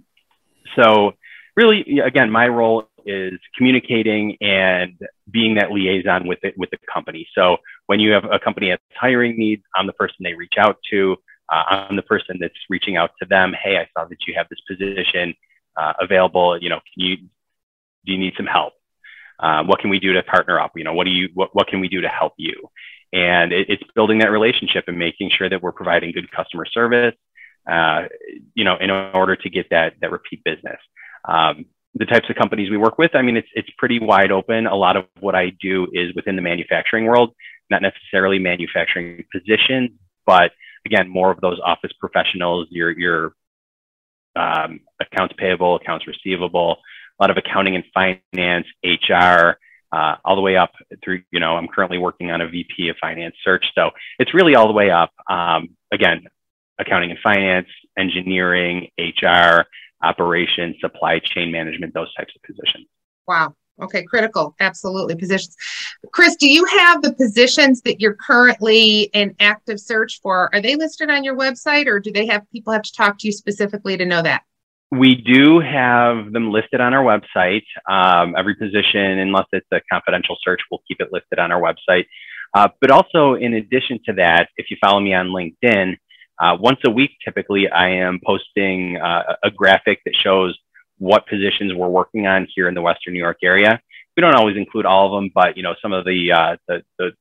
so 0.76 1.14
really, 1.56 2.00
again, 2.00 2.30
my 2.30 2.48
role 2.48 2.90
is 3.06 3.40
communicating 3.56 4.36
and 4.42 4.98
being 5.30 5.56
that 5.56 5.72
liaison 5.72 6.28
with 6.28 6.40
it 6.44 6.56
with 6.58 6.72
the 6.72 6.78
company. 6.92 7.28
So 7.36 7.58
when 7.86 8.00
you 8.00 8.12
have 8.12 8.26
a 8.26 8.40
company 8.40 8.70
that's 8.70 8.82
hiring 9.00 9.38
needs, 9.38 9.64
I'm 9.76 9.88
the 9.88 9.94
person 9.94 10.18
they 10.22 10.34
reach 10.34 10.56
out 10.58 10.78
to. 10.92 11.16
Uh, 11.52 11.64
I'm 11.70 11.96
the 11.96 12.02
person 12.02 12.38
that's 12.40 12.56
reaching 12.70 12.98
out 12.98 13.12
to 13.22 13.28
them. 13.28 13.54
Hey, 13.64 13.78
I 13.78 13.88
saw 13.96 14.08
that 14.08 14.18
you 14.28 14.34
have 14.36 14.48
this 14.50 14.60
position 14.68 15.36
uh, 15.78 15.94
available. 16.00 16.58
You 16.62 16.70
know, 16.70 16.80
can 16.94 17.06
you 17.06 17.18
do 17.18 18.12
you 18.12 18.18
need 18.18 18.34
some 18.38 18.48
help? 18.48 18.74
Uh, 19.40 19.64
what 19.64 19.80
can 19.80 19.90
we 19.90 20.00
do 20.00 20.14
to 20.14 20.24
partner 20.24 20.60
up? 20.60 20.72
You 20.76 20.84
know, 20.84 20.94
what 20.94 21.06
do 21.06 21.12
you 21.12 21.30
what, 21.34 21.50
what 21.54 21.68
can 21.68 21.80
we 21.80 21.90
do 21.90 22.02
to 22.02 22.08
help 22.08 22.34
you? 22.38 22.70
And 23.14 23.54
it, 23.54 23.70
it's 23.70 23.84
building 23.96 24.20
that 24.20 24.32
relationship 24.32 24.86
and 24.88 24.98
making 24.98 25.32
sure 25.38 25.50
that 25.50 25.62
we're 25.62 25.72
providing 25.72 26.12
good 26.12 26.30
customer 26.32 26.66
service, 26.66 27.16
uh, 27.70 28.04
you 28.54 28.64
know, 28.64 28.76
in 28.80 28.90
order 28.92 29.36
to 29.36 29.50
get 29.50 29.70
that, 29.70 29.94
that 30.02 30.12
repeat 30.12 30.44
business. 30.44 30.80
Um, 31.28 31.66
the 31.94 32.06
types 32.06 32.30
of 32.30 32.36
companies 32.36 32.70
we 32.70 32.78
work 32.78 32.98
with, 32.98 33.16
I 33.16 33.22
mean, 33.22 33.38
it's, 33.38 33.48
it's 33.54 33.70
pretty 33.78 34.00
wide 34.00 34.32
open. 34.32 34.68
A 34.68 34.76
lot 34.76 34.98
of 34.98 35.06
what 35.22 35.34
I 35.34 35.52
do 35.62 35.88
is 35.94 36.14
within 36.14 36.36
the 36.36 36.42
manufacturing 36.42 37.06
world, 37.06 37.34
not 37.70 37.82
necessarily 37.82 38.38
manufacturing 38.38 39.24
positions, 39.32 39.92
but 40.26 40.52
again, 40.86 41.08
more 41.08 41.32
of 41.32 41.40
those 41.40 41.60
office 41.64 41.92
professionals, 42.00 42.68
your, 42.70 42.92
your 42.92 43.34
um, 44.36 44.82
accounts 45.00 45.34
payable, 45.38 45.76
accounts 45.78 46.06
receivable, 46.06 46.78
a 47.20 47.24
lot 47.24 47.32
of 47.32 47.38
accounting 47.38 47.76
and 47.76 47.84
finance, 47.94 48.68
HR, 48.84 49.58
uh, 49.92 50.16
all 50.26 50.36
the 50.36 50.42
way 50.42 50.58
up 50.58 50.72
through, 51.04 51.22
you 51.32 51.40
know, 51.40 51.56
I'm 51.56 51.68
currently 51.68 51.98
working 51.98 52.32
on 52.32 52.42
a 52.42 52.48
VP 52.48 52.90
of 52.90 52.98
finance 53.00 53.36
search. 53.44 53.66
So 53.76 53.92
it's 54.20 54.34
really 54.34 54.56
all 54.56 54.68
the 54.68 54.74
way 54.74 54.90
up. 54.90 55.12
Um, 55.30 55.70
again, 55.92 56.26
accounting 56.80 57.12
and 57.12 57.20
finance, 57.20 57.68
engineering, 57.98 58.90
HR, 59.00 59.66
operations, 60.04 60.76
supply 60.82 61.20
chain 61.20 61.52
management, 61.52 61.94
those 61.94 62.14
types 62.16 62.34
of 62.36 62.42
positions. 62.44 62.88
Wow. 63.28 63.56
Okay, 63.82 64.04
critical. 64.04 64.56
Absolutely. 64.60 65.16
Positions. 65.16 65.56
Chris, 66.12 66.36
do 66.38 66.50
you 66.50 66.64
have 66.66 67.02
the 67.02 67.14
positions 67.14 67.82
that 67.82 68.00
you're 68.00 68.16
currently 68.16 69.04
in 69.14 69.36
active 69.40 69.80
search 69.80 70.22
for? 70.22 70.54
Are 70.54 70.62
they 70.62 70.76
listed 70.76 71.10
on 71.10 71.24
your 71.24 71.36
website 71.36 71.88
or 71.88 72.00
do 72.00 72.12
they 72.12 72.26
have 72.28 72.50
people 72.52 72.72
have 72.72 72.84
to 72.84 72.94
talk 72.94 73.18
to 73.20 73.28
you 73.28 73.34
specifically 73.34 73.98
to 73.98 74.06
know 74.06 74.22
that? 74.22 74.44
We 74.92 75.16
do 75.16 75.60
have 75.60 76.32
them 76.32 76.52
listed 76.52 76.80
on 76.80 76.94
our 76.94 77.04
website. 77.04 77.64
Um, 77.90 78.36
every 78.38 78.56
position, 78.56 79.20
unless 79.20 79.48
it's 79.52 79.68
a 79.72 79.82
confidential 79.92 80.38
search, 80.44 80.62
we'll 80.70 80.82
keep 80.88 81.02
it 81.02 81.10
listed 81.12 81.40
on 81.40 81.52
our 81.52 81.60
website. 81.60 82.06
Uh, 82.54 82.70
but 82.80 82.92
also, 82.92 83.34
in 83.34 83.56
addition 83.56 84.00
to 84.06 84.14
that, 84.14 84.48
if 84.58 84.68
you 84.70 84.78
follow 84.80 85.00
me 85.00 85.14
on 85.14 85.28
LinkedIn, 85.28 85.98
uh, 86.40 86.58
once 86.60 86.80
a 86.86 86.92
week, 86.92 87.12
typically, 87.24 87.70
I 87.70 87.90
am 87.90 88.20
posting 88.26 88.98
uh, 88.98 89.36
a 89.44 89.52
graphic 89.52 90.00
that 90.06 90.14
shows 90.22 90.58
what 90.98 91.28
positions 91.28 91.74
we're 91.74 91.90
working 91.90 92.28
on 92.28 92.48
here 92.54 92.68
in 92.68 92.74
the 92.74 92.82
Western 92.82 93.14
New 93.14 93.20
York 93.20 93.40
area. 93.44 93.82
We 94.16 94.22
don't 94.22 94.36
always 94.36 94.56
include 94.56 94.86
all 94.86 95.08
of 95.08 95.22
them, 95.22 95.32
but 95.34 95.58
you 95.58 95.64
know, 95.64 95.76
some 95.82 95.92
of 95.92 96.06
the 96.06 96.32
uh, 96.32 96.56
the, 96.68 96.84
the 96.98 97.12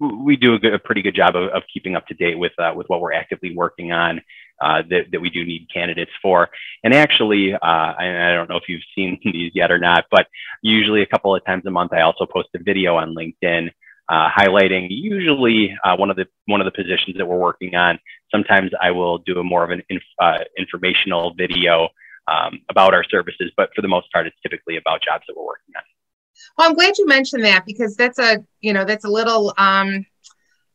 we 0.00 0.36
do 0.36 0.54
a, 0.54 0.58
good, 0.58 0.74
a, 0.74 0.78
pretty 0.78 1.02
good 1.02 1.16
job 1.16 1.34
of, 1.34 1.50
of 1.50 1.64
keeping 1.72 1.96
up 1.96 2.06
to 2.06 2.14
date 2.14 2.38
with 2.38 2.52
uh, 2.58 2.72
with 2.74 2.86
what 2.88 3.00
we're 3.00 3.12
actively 3.12 3.54
working 3.54 3.92
on 3.92 4.20
uh, 4.60 4.82
that, 4.90 5.06
that 5.12 5.20
we 5.20 5.30
do 5.30 5.44
need 5.44 5.68
candidates 5.72 6.10
for. 6.20 6.48
And 6.82 6.94
actually, 6.94 7.54
uh, 7.54 7.58
I, 7.62 8.30
I, 8.30 8.34
don't 8.34 8.48
know 8.48 8.56
if 8.56 8.68
you've 8.68 8.82
seen 8.94 9.18
these 9.24 9.52
yet 9.54 9.70
or 9.70 9.78
not, 9.78 10.06
but 10.10 10.26
usually 10.62 11.02
a 11.02 11.06
couple 11.06 11.34
of 11.34 11.44
times 11.44 11.64
a 11.66 11.70
month, 11.70 11.92
I 11.92 12.02
also 12.02 12.26
post 12.26 12.48
a 12.54 12.58
video 12.62 12.96
on 12.96 13.14
LinkedIn 13.14 13.70
uh, 14.08 14.28
highlighting 14.30 14.86
usually 14.88 15.76
uh, 15.84 15.94
one 15.96 16.10
of 16.10 16.16
the 16.16 16.26
one 16.46 16.60
of 16.60 16.64
the 16.64 16.70
positions 16.70 17.16
that 17.18 17.26
we're 17.26 17.38
working 17.38 17.74
on. 17.74 17.98
Sometimes 18.30 18.70
I 18.80 18.90
will 18.90 19.18
do 19.18 19.38
a 19.38 19.44
more 19.44 19.64
of 19.64 19.70
an 19.70 19.82
inf 19.90 20.02
uh, 20.18 20.38
informational 20.56 21.34
video 21.34 21.88
um, 22.26 22.60
about 22.70 22.94
our 22.94 23.04
services, 23.04 23.52
but 23.56 23.70
for 23.74 23.82
the 23.82 23.88
most 23.88 24.10
part, 24.12 24.26
it's 24.26 24.36
typically 24.42 24.76
about 24.76 25.02
jobs 25.02 25.24
that 25.28 25.36
we're 25.36 25.44
working 25.44 25.74
on. 25.76 25.82
Well, 26.56 26.68
I'm 26.68 26.74
glad 26.74 26.96
you 26.98 27.06
mentioned 27.06 27.44
that 27.44 27.66
because 27.66 27.96
that's 27.96 28.18
a 28.18 28.42
you 28.60 28.72
know 28.72 28.84
that's 28.84 29.04
a 29.04 29.10
little 29.10 29.52
um, 29.58 30.06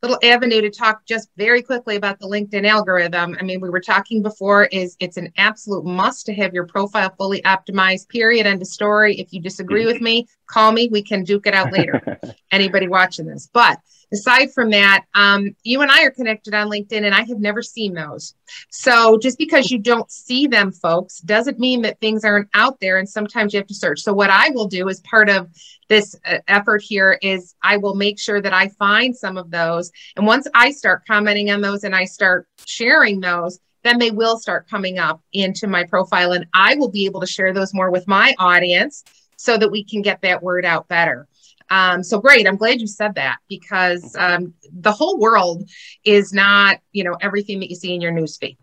little 0.04 0.18
avenue 0.22 0.60
to 0.60 0.70
talk 0.70 1.06
just 1.06 1.30
very 1.36 1.62
quickly 1.62 1.96
about 1.96 2.18
the 2.18 2.26
LinkedIn 2.26 2.66
algorithm. 2.66 3.36
I 3.40 3.42
mean, 3.42 3.60
we 3.60 3.70
were 3.70 3.80
talking 3.80 4.22
before 4.22 4.64
is 4.66 4.96
it's 5.00 5.16
an 5.16 5.32
absolute 5.38 5.84
must 5.84 6.26
to 6.26 6.34
have 6.34 6.52
your 6.52 6.66
profile 6.66 7.14
fully 7.16 7.40
optimized, 7.42 8.08
period, 8.08 8.46
end 8.46 8.60
of 8.60 8.68
story. 8.68 9.18
If 9.18 9.32
you 9.32 9.40
disagree 9.40 9.84
mm-hmm. 9.84 9.92
with 9.92 10.02
me, 10.02 10.28
call 10.46 10.72
me. 10.72 10.88
We 10.92 11.02
can 11.02 11.24
duke 11.24 11.46
it 11.46 11.54
out 11.54 11.72
later. 11.72 12.20
Anybody 12.50 12.86
watching 12.86 13.26
this. 13.26 13.48
But 13.52 13.78
aside 14.14 14.52
from 14.52 14.70
that, 14.70 15.04
um, 15.14 15.54
you 15.62 15.82
and 15.82 15.90
I 15.90 16.04
are 16.04 16.10
connected 16.10 16.54
on 16.54 16.70
LinkedIn, 16.70 17.04
and 17.04 17.14
I 17.14 17.22
have 17.24 17.38
never 17.38 17.62
seen 17.62 17.92
those. 17.92 18.34
So 18.70 19.18
just 19.18 19.36
because 19.36 19.70
you 19.70 19.78
don't 19.78 20.10
see 20.10 20.46
them, 20.46 20.72
folks, 20.72 21.20
doesn't 21.20 21.58
mean 21.58 21.82
that 21.82 22.00
things 22.00 22.24
aren't 22.24 22.48
out 22.54 22.80
there. 22.80 22.98
And 22.98 23.08
sometimes 23.08 23.52
you 23.52 23.58
have 23.58 23.66
to 23.66 23.74
search. 23.74 24.00
So 24.00 24.12
what 24.14 24.30
I 24.30 24.50
will 24.50 24.66
do 24.66 24.88
as 24.88 25.00
part 25.00 25.28
of 25.28 25.48
this 25.88 26.16
uh, 26.24 26.38
effort 26.48 26.82
here 26.82 27.18
is 27.20 27.54
I 27.62 27.76
will 27.76 27.94
make 27.94 28.18
sure 28.18 28.40
that 28.40 28.54
I 28.54 28.68
find 28.68 29.14
some 29.14 29.36
of 29.36 29.50
those. 29.50 29.92
And 30.16 30.26
once 30.26 30.48
I 30.54 30.70
start 30.70 31.06
commenting 31.06 31.50
on 31.50 31.60
those 31.60 31.84
and 31.84 31.94
I 31.94 32.04
start 32.04 32.48
sharing 32.64 33.20
those, 33.20 33.60
then 33.82 33.98
they 33.98 34.10
will 34.10 34.38
start 34.38 34.68
coming 34.68 34.98
up 34.98 35.20
into 35.32 35.66
my 35.66 35.84
profile, 35.84 36.32
and 36.32 36.46
I 36.54 36.74
will 36.76 36.90
be 36.90 37.04
able 37.04 37.20
to 37.20 37.26
share 37.26 37.52
those 37.52 37.74
more 37.74 37.90
with 37.90 38.08
my 38.08 38.34
audience 38.38 39.04
so 39.36 39.58
that 39.58 39.70
we 39.70 39.84
can 39.84 40.00
get 40.00 40.22
that 40.22 40.42
word 40.42 40.64
out 40.64 40.88
better. 40.88 41.28
Um, 41.70 42.02
so 42.02 42.20
great. 42.20 42.46
I'm 42.46 42.56
glad 42.56 42.80
you 42.80 42.86
said 42.86 43.14
that 43.16 43.38
because 43.48 44.14
um, 44.18 44.54
the 44.72 44.92
whole 44.92 45.18
world 45.18 45.68
is 46.04 46.32
not, 46.32 46.78
you 46.92 47.04
know, 47.04 47.16
everything 47.20 47.60
that 47.60 47.70
you 47.70 47.76
see 47.76 47.94
in 47.94 48.00
your 48.00 48.12
newsfeed. 48.12 48.56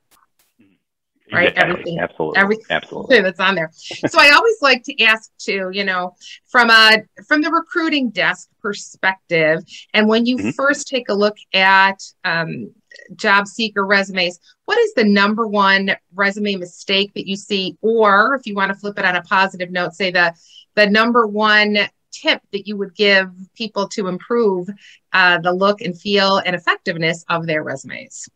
Right. 1.31 1.53
Yeah, 1.55 1.63
everything. 1.63 1.99
Absolutely. 1.99 2.39
Everything 2.39 2.65
absolutely. 2.69 3.21
that's 3.21 3.39
on 3.39 3.55
there. 3.55 3.71
so 3.73 4.19
I 4.19 4.31
always 4.31 4.57
like 4.61 4.83
to 4.83 5.03
ask 5.03 5.31
too, 5.37 5.69
you 5.71 5.85
know, 5.85 6.15
from 6.49 6.69
a 6.69 7.03
from 7.25 7.41
the 7.41 7.49
recruiting 7.49 8.09
desk 8.09 8.49
perspective, 8.61 9.63
and 9.93 10.09
when 10.09 10.25
you 10.25 10.37
mm-hmm. 10.37 10.49
first 10.51 10.89
take 10.89 11.07
a 11.07 11.13
look 11.13 11.37
at 11.53 12.03
um, 12.25 12.73
job 13.15 13.47
seeker 13.47 13.85
resumes, 13.85 14.39
what 14.65 14.77
is 14.79 14.93
the 14.93 15.05
number 15.05 15.47
one 15.47 15.95
resume 16.13 16.55
mistake 16.55 17.13
that 17.13 17.27
you 17.27 17.37
see? 17.37 17.77
Or 17.81 18.35
if 18.35 18.45
you 18.45 18.53
want 18.53 18.73
to 18.73 18.77
flip 18.77 18.99
it 18.99 19.05
on 19.05 19.15
a 19.15 19.21
positive 19.21 19.71
note, 19.71 19.93
say 19.93 20.11
the 20.11 20.33
the 20.75 20.89
number 20.89 21.27
one 21.27 21.77
tip 22.11 22.41
that 22.51 22.67
you 22.67 22.77
would 22.77 22.95
give 22.95 23.29
people 23.55 23.87
to 23.89 24.07
improve 24.07 24.69
uh, 25.13 25.39
the 25.39 25.51
look 25.51 25.81
and 25.81 25.99
feel 25.99 26.37
and 26.37 26.55
effectiveness 26.55 27.25
of 27.29 27.45
their 27.45 27.63
resumes? 27.63 28.29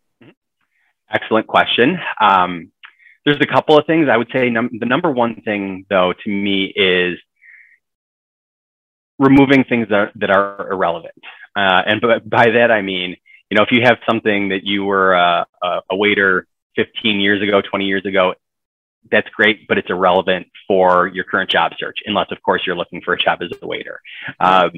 Excellent 1.10 1.48
question. 1.48 1.98
Um, 2.20 2.72
there's 3.25 3.41
a 3.41 3.48
couple 3.48 3.77
of 3.77 3.86
things 3.86 4.08
I 4.12 4.17
would 4.17 4.29
say. 4.34 4.50
Num- 4.50 4.77
the 4.79 4.86
number 4.86 5.12
one 5.12 5.41
thing, 5.41 5.86
though, 5.89 6.13
to 6.24 6.29
me 6.29 6.74
is 6.75 7.17
removing 9.17 9.63
things 9.63 9.88
that, 9.89 10.12
that 10.15 10.29
are 10.29 10.72
irrelevant. 10.72 11.15
Uh, 11.55 11.82
and 11.86 12.01
by, 12.01 12.20
by 12.20 12.51
that, 12.51 12.72
I 12.72 12.82
mean 12.82 13.15
you 13.50 13.58
know, 13.58 13.63
if 13.63 13.72
you 13.72 13.82
have 13.84 13.98
something 14.10 14.50
that 14.50 14.63
you 14.63 14.84
were 14.84 15.13
a, 15.13 15.46
a 15.63 15.96
waiter 15.96 16.48
15 16.75 17.20
years 17.20 17.41
ago, 17.41 17.62
20 17.62 17.86
years 17.86 18.05
ago, 18.05 18.34
that's 19.12 19.29
great, 19.29 19.67
but 19.67 19.77
it's 19.77 19.89
irrelevant 19.89 20.47
for 20.67 21.07
your 21.07 21.24
current 21.24 21.50
job 21.50 21.74
search, 21.77 22.00
unless, 22.05 22.27
of 22.31 22.41
course, 22.41 22.63
you're 22.65 22.75
looking 22.75 23.01
for 23.01 23.13
a 23.13 23.17
job 23.17 23.39
as 23.41 23.50
a 23.62 23.67
waiter. 23.67 24.01
Um, 24.39 24.71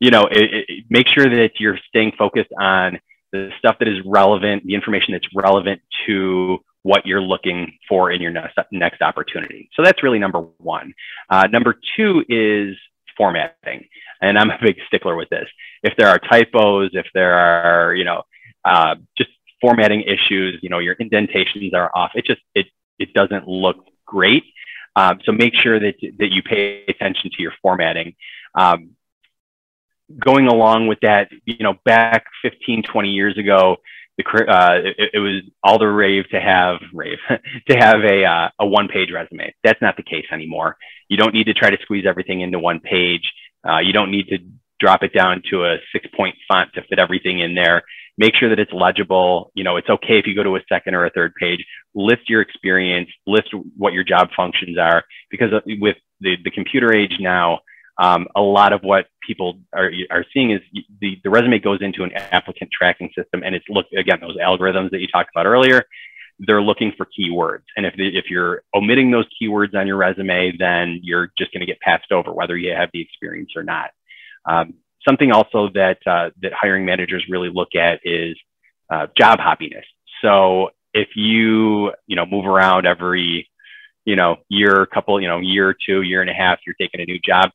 you 0.00 0.10
know, 0.10 0.24
it, 0.30 0.64
it, 0.68 0.84
make 0.90 1.06
sure 1.08 1.28
that 1.28 1.52
you're 1.58 1.78
staying 1.88 2.12
focused 2.18 2.50
on 2.58 2.98
the 3.32 3.50
stuff 3.58 3.76
that 3.78 3.88
is 3.88 3.98
relevant, 4.04 4.64
the 4.64 4.74
information 4.74 5.12
that's 5.12 5.26
relevant 5.34 5.80
to 6.06 6.58
what 6.82 7.06
you're 7.06 7.22
looking 7.22 7.78
for 7.88 8.10
in 8.10 8.20
your 8.20 8.30
next, 8.30 8.58
next 8.70 9.02
opportunity. 9.02 9.70
So 9.74 9.82
that's 9.82 10.02
really 10.02 10.18
number 10.18 10.40
one. 10.58 10.92
Uh, 11.30 11.46
number 11.50 11.74
two 11.96 12.24
is 12.28 12.76
formatting. 13.16 13.88
And 14.20 14.38
I'm 14.38 14.50
a 14.50 14.58
big 14.62 14.76
stickler 14.86 15.16
with 15.16 15.30
this. 15.30 15.48
If 15.82 15.94
there 15.96 16.08
are 16.08 16.18
typos, 16.18 16.90
if 16.92 17.06
there 17.14 17.34
are, 17.34 17.94
you 17.94 18.04
know, 18.04 18.22
uh, 18.64 18.96
just 19.16 19.30
formatting 19.60 20.02
issues, 20.02 20.58
you 20.62 20.68
know, 20.68 20.78
your 20.78 20.94
indentations 20.94 21.72
are 21.74 21.90
off. 21.94 22.12
It 22.14 22.26
just, 22.26 22.40
it, 22.54 22.66
it 22.98 23.12
doesn't 23.14 23.48
look 23.48 23.76
great. 24.06 24.44
Um, 24.96 25.20
so 25.24 25.32
make 25.32 25.54
sure 25.54 25.80
that, 25.80 25.94
that 26.18 26.30
you 26.30 26.42
pay 26.42 26.84
attention 26.88 27.30
to 27.30 27.42
your 27.42 27.52
formatting. 27.62 28.14
Um, 28.54 28.90
going 30.18 30.46
along 30.46 30.86
with 30.86 31.00
that, 31.00 31.28
you 31.44 31.58
know, 31.60 31.74
back 31.84 32.26
15, 32.42 32.84
20 32.84 33.08
years 33.10 33.36
ago, 33.38 33.76
the, 34.16 34.24
uh, 34.24 34.78
it, 34.96 35.10
it, 35.14 35.18
was 35.18 35.42
all 35.62 35.78
the 35.78 35.88
rave 35.88 36.28
to 36.30 36.40
have 36.40 36.76
rave 36.92 37.18
to 37.68 37.76
have 37.76 38.04
a, 38.04 38.24
uh, 38.24 38.48
a 38.60 38.66
one 38.66 38.86
page 38.86 39.10
resume. 39.12 39.52
That's 39.64 39.82
not 39.82 39.96
the 39.96 40.04
case 40.04 40.26
anymore. 40.30 40.76
You 41.08 41.16
don't 41.16 41.34
need 41.34 41.44
to 41.44 41.54
try 41.54 41.70
to 41.70 41.78
squeeze 41.82 42.06
everything 42.06 42.40
into 42.40 42.60
one 42.60 42.78
page. 42.78 43.32
Uh, 43.68 43.78
you 43.78 43.92
don't 43.92 44.12
need 44.12 44.28
to 44.28 44.38
drop 44.78 45.02
it 45.02 45.12
down 45.12 45.42
to 45.50 45.64
a 45.64 45.78
six 45.92 46.06
point 46.16 46.36
font 46.46 46.72
to 46.74 46.82
fit 46.82 46.98
everything 46.98 47.40
in 47.40 47.54
there. 47.54 47.82
Make 48.16 48.36
sure 48.36 48.48
that 48.48 48.60
it's 48.60 48.72
legible. 48.72 49.50
You 49.54 49.64
know, 49.64 49.76
it's 49.76 49.88
okay 49.88 50.18
if 50.18 50.26
you 50.26 50.34
go 50.34 50.44
to 50.44 50.56
a 50.56 50.60
second 50.68 50.94
or 50.94 51.04
a 51.04 51.10
third 51.10 51.34
page. 51.34 51.64
List 51.94 52.28
your 52.28 52.40
experience, 52.40 53.10
list 53.26 53.48
what 53.76 53.92
your 53.92 54.04
job 54.04 54.28
functions 54.36 54.78
are, 54.78 55.04
because 55.30 55.50
with 55.66 55.96
the, 56.20 56.36
the 56.44 56.50
computer 56.50 56.94
age 56.94 57.16
now, 57.18 57.60
um, 57.98 58.26
a 58.34 58.40
lot 58.40 58.72
of 58.72 58.82
what 58.82 59.06
people 59.26 59.60
are, 59.72 59.90
are 60.10 60.24
seeing 60.32 60.50
is 60.50 60.60
the, 61.00 61.20
the 61.22 61.30
resume 61.30 61.58
goes 61.58 61.78
into 61.80 62.02
an 62.02 62.12
applicant 62.12 62.70
tracking 62.72 63.10
system 63.16 63.42
and 63.44 63.54
it's 63.54 63.64
look 63.68 63.86
again 63.96 64.18
those 64.20 64.36
algorithms 64.36 64.90
that 64.90 65.00
you 65.00 65.06
talked 65.06 65.30
about 65.34 65.46
earlier 65.46 65.84
they're 66.40 66.62
looking 66.62 66.92
for 66.96 67.06
keywords 67.06 67.62
and 67.76 67.86
if, 67.86 67.94
if 67.96 68.24
you're 68.28 68.62
omitting 68.74 69.10
those 69.10 69.26
keywords 69.40 69.74
on 69.74 69.86
your 69.86 69.96
resume 69.96 70.52
then 70.58 71.00
you're 71.02 71.30
just 71.38 71.52
going 71.52 71.60
to 71.60 71.66
get 71.66 71.80
passed 71.80 72.10
over 72.10 72.32
whether 72.32 72.56
you 72.56 72.72
have 72.72 72.90
the 72.92 73.00
experience 73.00 73.52
or 73.54 73.62
not 73.62 73.90
um, 74.46 74.74
something 75.06 75.32
also 75.32 75.68
that 75.74 75.98
uh, 76.06 76.30
that 76.42 76.52
hiring 76.52 76.84
managers 76.84 77.24
really 77.28 77.50
look 77.52 77.74
at 77.74 78.00
is 78.04 78.36
uh, 78.90 79.06
job 79.18 79.38
hoppiness 79.38 79.84
so 80.22 80.70
if 80.92 81.08
you 81.16 81.92
you 82.06 82.16
know 82.16 82.26
move 82.26 82.46
around 82.46 82.86
every 82.86 83.48
you 84.04 84.16
know 84.16 84.36
year 84.48 84.86
couple 84.86 85.20
you 85.20 85.28
know 85.28 85.38
year 85.38 85.68
or 85.68 85.74
two 85.74 86.02
year 86.02 86.20
and 86.20 86.30
a 86.30 86.34
half 86.34 86.58
you're 86.66 86.76
taking 86.78 87.00
a 87.00 87.04
new 87.04 87.18
job 87.18 87.50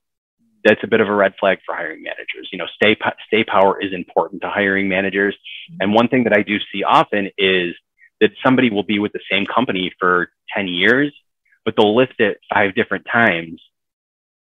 that's 0.63 0.83
a 0.83 0.87
bit 0.87 1.01
of 1.01 1.07
a 1.07 1.13
red 1.13 1.33
flag 1.39 1.59
for 1.65 1.75
hiring 1.75 2.03
managers. 2.03 2.49
You 2.51 2.57
know, 2.57 2.67
stay 2.75 2.97
stay 3.27 3.43
power 3.43 3.81
is 3.81 3.93
important 3.93 4.41
to 4.41 4.49
hiring 4.49 4.89
managers. 4.89 5.35
And 5.79 5.93
one 5.93 6.07
thing 6.07 6.23
that 6.25 6.33
I 6.33 6.43
do 6.43 6.57
see 6.71 6.83
often 6.83 7.29
is 7.37 7.75
that 8.21 8.31
somebody 8.43 8.69
will 8.69 8.83
be 8.83 8.99
with 8.99 9.13
the 9.13 9.21
same 9.31 9.45
company 9.45 9.91
for 9.99 10.29
10 10.55 10.67
years, 10.67 11.13
but 11.63 11.75
they'll 11.77 11.95
list 11.95 12.13
it 12.19 12.39
five 12.53 12.75
different 12.75 13.05
times 13.11 13.61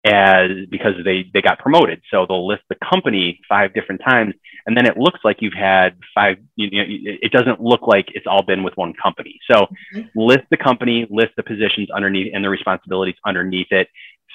as 0.07 0.51
because 0.69 0.93
they 1.03 1.29
they 1.33 1.41
got 1.41 1.59
promoted. 1.59 2.01
So 2.11 2.25
they'll 2.27 2.47
list 2.47 2.63
the 2.69 2.75
company 2.75 3.39
five 3.47 3.73
different 3.73 4.01
times, 4.01 4.33
and 4.65 4.75
then 4.75 4.85
it 4.85 4.97
looks 4.97 5.19
like 5.23 5.37
you've 5.41 5.53
had 5.53 5.97
five. 6.15 6.37
You 6.55 6.71
know, 6.71 6.85
it 6.87 7.31
doesn't 7.31 7.61
look 7.61 7.87
like 7.87 8.07
it's 8.15 8.27
all 8.27 8.43
been 8.43 8.63
with 8.63 8.75
one 8.77 8.93
company. 8.93 9.39
So 9.49 9.67
mm-hmm. 9.93 10.07
list 10.15 10.43
the 10.49 10.57
company, 10.57 11.07
list 11.09 11.33
the 11.35 11.43
positions 11.43 11.89
underneath 11.91 12.31
and 12.33 12.43
the 12.43 12.49
responsibilities 12.49 13.15
underneath 13.25 13.71
it, 13.71 13.89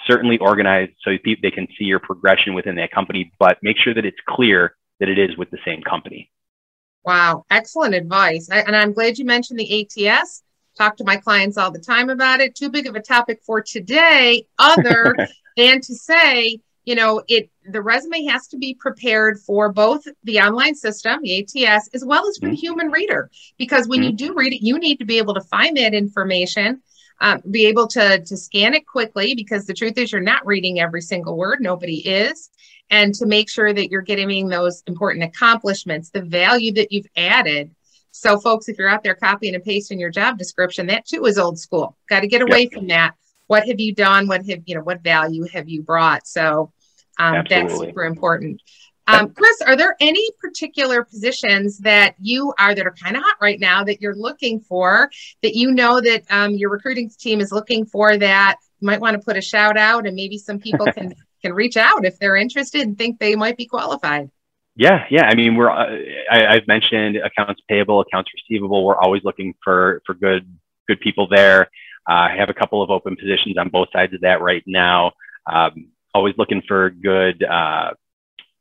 certainly 0.07 0.39
organized 0.39 0.93
so 1.03 1.13
they 1.25 1.51
can 1.51 1.67
see 1.79 1.85
your 1.85 2.01
progression 2.01 2.55
within 2.55 2.75
that 2.77 2.93
company, 2.93 3.33
but 3.39 3.59
make 3.63 3.77
sure 3.79 3.95
that 3.95 4.05
it's 4.05 4.19
clear 4.29 4.77
that 5.01 5.09
it 5.09 5.19
is 5.19 5.37
with 5.37 5.51
the 5.51 5.59
same 5.65 5.83
company. 5.83 6.31
Wow, 7.05 7.45
excellent 7.51 7.95
advice. 7.95 8.49
and 8.51 8.77
I'm 8.77 8.93
glad 8.93 9.19
you 9.19 9.25
mentioned 9.25 9.59
the 9.59 10.09
ATS. 10.09 10.43
Talk 10.77 10.97
to 10.97 11.05
my 11.05 11.17
clients 11.17 11.57
all 11.57 11.71
the 11.71 11.79
time 11.79 12.11
about 12.11 12.41
it. 12.41 12.55
Too 12.55 12.71
big 12.71 12.87
of 12.87 12.97
a 12.97 13.03
topic 13.03 13.41
for 13.45 13.61
today, 13.61 14.47
other 14.59 15.15
than 15.57 15.81
to 15.81 15.95
say, 15.95 16.61
you 16.85 16.95
know, 16.95 17.23
it 17.29 17.51
the 17.65 17.83
resume 17.83 18.25
has 18.25 18.49
to 18.49 18.59
be 18.59 18.75
prepared 18.75 19.39
for 19.39 19.73
both 19.73 20.03
the 20.25 20.41
online 20.41 20.75
system, 20.75 21.21
the 21.23 21.41
ATS, 21.41 21.89
as 21.95 22.05
well 22.05 22.27
as 22.27 22.39
for 22.39 22.47
mm-hmm. 22.47 22.55
the 22.55 22.61
human 22.61 22.91
reader. 22.91 23.31
Because 23.57 23.87
when 23.87 24.01
mm-hmm. 24.01 24.11
you 24.11 24.17
do 24.17 24.35
read 24.35 24.53
it, 24.53 24.65
you 24.65 24.79
need 24.79 24.97
to 24.99 25.05
be 25.05 25.19
able 25.19 25.35
to 25.35 25.41
find 25.43 25.77
that 25.77 25.95
information 25.95 26.83
um, 27.23 27.41
be 27.49 27.67
able 27.67 27.87
to, 27.87 28.21
to 28.21 28.37
scan 28.37 28.75
it 28.75 28.85
quickly 28.85 29.35
because 29.37 29.65
the 29.65 29.75
truth 29.75 29.97
is 29.97 30.11
you're 30.11 30.21
not 30.21 30.45
reading 30.45 30.81
every 30.81 31.01
single 31.01 31.37
word. 31.37 31.61
Nobody 31.61 31.99
is. 31.99 32.51
And 32.91 33.15
to 33.15 33.27
make 33.27 33.49
sure 33.49 33.73
that 33.73 33.91
you're 33.91 34.03
getting 34.03 34.49
those 34.49 34.83
important 34.89 35.25
accomplishments, 35.25 36.11
the 36.11 36.21
value 36.21 36.73
that 36.75 36.91
you've 36.91 37.07
added. 37.17 37.75
So, 38.13 38.39
folks, 38.39 38.69
if 38.69 38.79
you're 38.79 38.89
out 38.89 39.03
there 39.03 39.15
copying 39.15 39.55
and 39.55 39.65
pasting 39.65 39.99
your 39.99 40.11
job 40.11 40.39
description, 40.39 40.87
that 40.87 41.07
too 41.07 41.25
is 41.25 41.39
old 41.39 41.59
school. 41.59 41.97
Got 42.09 42.21
to 42.21 42.29
get 42.29 42.43
away 42.43 42.63
yep. 42.63 42.73
from 42.73 42.87
that. 42.89 43.15
What 43.47 43.67
have 43.67 43.81
you 43.81 43.95
done? 43.95 44.29
What 44.29 44.47
have 44.47 44.63
you 44.67 44.77
know? 44.77 44.83
What 44.83 45.03
value 45.03 45.47
have 45.53 45.69
you 45.69 45.83
brought? 45.83 46.27
So, 46.27 46.73
um, 47.19 47.45
that's 47.49 47.75
super 47.75 48.05
important. 48.05 48.61
Um, 49.07 49.31
Chris, 49.31 49.61
are 49.63 49.77
there 49.77 49.97
any 49.99 50.25
particular 50.41 51.05
positions 51.05 51.79
that 51.79 52.15
you 52.21 52.55
are 52.59 52.75
that 52.75 52.87
are 52.87 52.93
kind 52.93 53.17
of 53.17 53.23
hot 53.23 53.37
right 53.41 53.59
now 53.59 53.83
that 53.85 54.01
you're 54.01 54.15
looking 54.15 54.61
for 54.61 55.11
that 55.43 55.57
you 55.57 55.73
know 55.73 56.01
that 56.01 56.23
um, 56.31 56.53
your 56.53 56.71
recruiting 56.71 57.11
team 57.19 57.41
is 57.41 57.51
looking 57.51 57.85
for 57.85 58.17
that 58.17 58.59
you 58.81 58.87
might 58.87 59.01
want 59.01 59.15
to 59.15 59.25
put 59.25 59.37
a 59.37 59.41
shout 59.41 59.77
out 59.77 60.07
and 60.07 60.15
maybe 60.15 60.39
some 60.39 60.61
people 60.61 60.87
can 60.93 61.15
can 61.43 61.53
reach 61.53 61.77
out 61.77 62.05
if 62.05 62.19
they're 62.19 62.37
interested 62.37 62.83
and 62.83 62.97
think 62.97 63.19
they 63.19 63.35
might 63.35 63.57
be 63.57 63.67
qualified? 63.67 64.31
Yeah, 64.75 65.05
yeah. 65.11 65.25
I 65.25 65.35
mean, 65.35 65.55
we're 65.55 65.71
uh, 65.71 65.99
I, 66.31 66.55
have 66.55 66.67
mentioned 66.67 67.17
accounts 67.17 67.61
payable, 67.69 68.01
accounts 68.01 68.31
receivable. 68.35 68.85
We're 68.85 68.97
always 68.97 69.23
looking 69.25 69.55
for 69.63 70.01
for 70.07 70.15
good 70.15 70.47
good 70.89 71.01
people 71.01 71.29
there. 71.29 71.69
Uh, 72.09 72.29
I 72.31 72.37
have 72.37 72.49
a 72.49 72.55
couple 72.55 72.83
of 72.83 72.91
open 72.91 73.17
positions 73.17 73.57
on 73.59 73.69
both 73.69 73.89
sides 73.93 74.15
of 74.15 74.23
that 74.23 74.41
right 74.41 74.63
now. 74.67 75.13
Um, 75.47 75.89
always 76.15 76.35
looking 76.39 76.63
for 76.67 76.91
good 76.91 77.43
uh, 77.45 77.91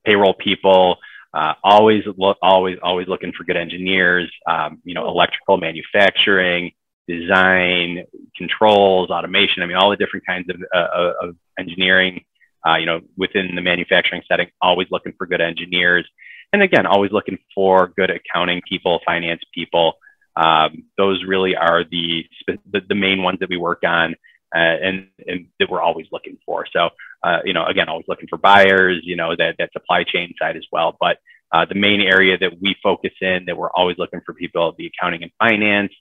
payroll 0.05 0.33
people, 0.33 0.97
uh, 1.33 1.53
always 1.63 2.03
look, 2.17 2.37
always, 2.41 2.77
always 2.83 3.07
looking 3.07 3.31
for 3.31 3.43
good 3.43 3.57
engineers, 3.57 4.31
um, 4.47 4.81
you 4.83 4.93
know, 4.93 5.07
electrical 5.07 5.57
manufacturing, 5.57 6.71
design, 7.07 8.03
controls, 8.37 9.09
automation. 9.09 9.63
I 9.63 9.65
mean, 9.65 9.77
all 9.77 9.89
the 9.89 9.95
different 9.95 10.25
kinds 10.25 10.49
of, 10.49 10.57
uh, 10.73 11.13
of 11.21 11.35
engineering, 11.57 12.23
uh, 12.67 12.75
you 12.75 12.85
know, 12.85 13.01
within 13.17 13.55
the 13.55 13.61
manufacturing 13.61 14.21
setting, 14.27 14.47
always 14.61 14.87
looking 14.91 15.13
for 15.17 15.25
good 15.27 15.41
engineers. 15.41 16.07
And 16.53 16.61
again, 16.61 16.85
always 16.85 17.11
looking 17.11 17.37
for 17.55 17.87
good 17.95 18.09
accounting 18.09 18.61
people, 18.67 18.99
finance 19.05 19.41
people. 19.53 19.93
Um, 20.35 20.83
those 20.97 21.23
really 21.25 21.55
are 21.55 21.83
the, 21.83 22.25
the, 22.47 22.81
the 22.87 22.95
main 22.95 23.23
ones 23.23 23.39
that 23.39 23.49
we 23.49 23.57
work 23.57 23.81
on 23.85 24.15
uh, 24.55 24.59
and, 24.59 25.07
and 25.27 25.47
that 25.59 25.69
we're 25.69 25.81
always 25.81 26.07
looking 26.11 26.37
for. 26.45 26.65
So, 26.71 26.89
uh, 27.23 27.39
you 27.45 27.53
know, 27.53 27.65
again, 27.65 27.89
always 27.89 28.05
looking 28.07 28.27
for 28.27 28.37
buyers, 28.37 29.01
you 29.03 29.15
know, 29.15 29.35
that, 29.35 29.55
that 29.59 29.71
supply 29.73 30.03
chain 30.03 30.33
side 30.39 30.57
as 30.57 30.65
well. 30.71 30.97
But 30.99 31.17
uh, 31.51 31.65
the 31.65 31.75
main 31.75 32.01
area 32.01 32.37
that 32.37 32.61
we 32.61 32.75
focus 32.81 33.11
in, 33.21 33.45
that 33.45 33.57
we're 33.57 33.71
always 33.71 33.97
looking 33.97 34.21
for 34.25 34.33
people, 34.33 34.73
the 34.77 34.87
accounting 34.87 35.23
and 35.23 35.31
finance, 35.39 35.91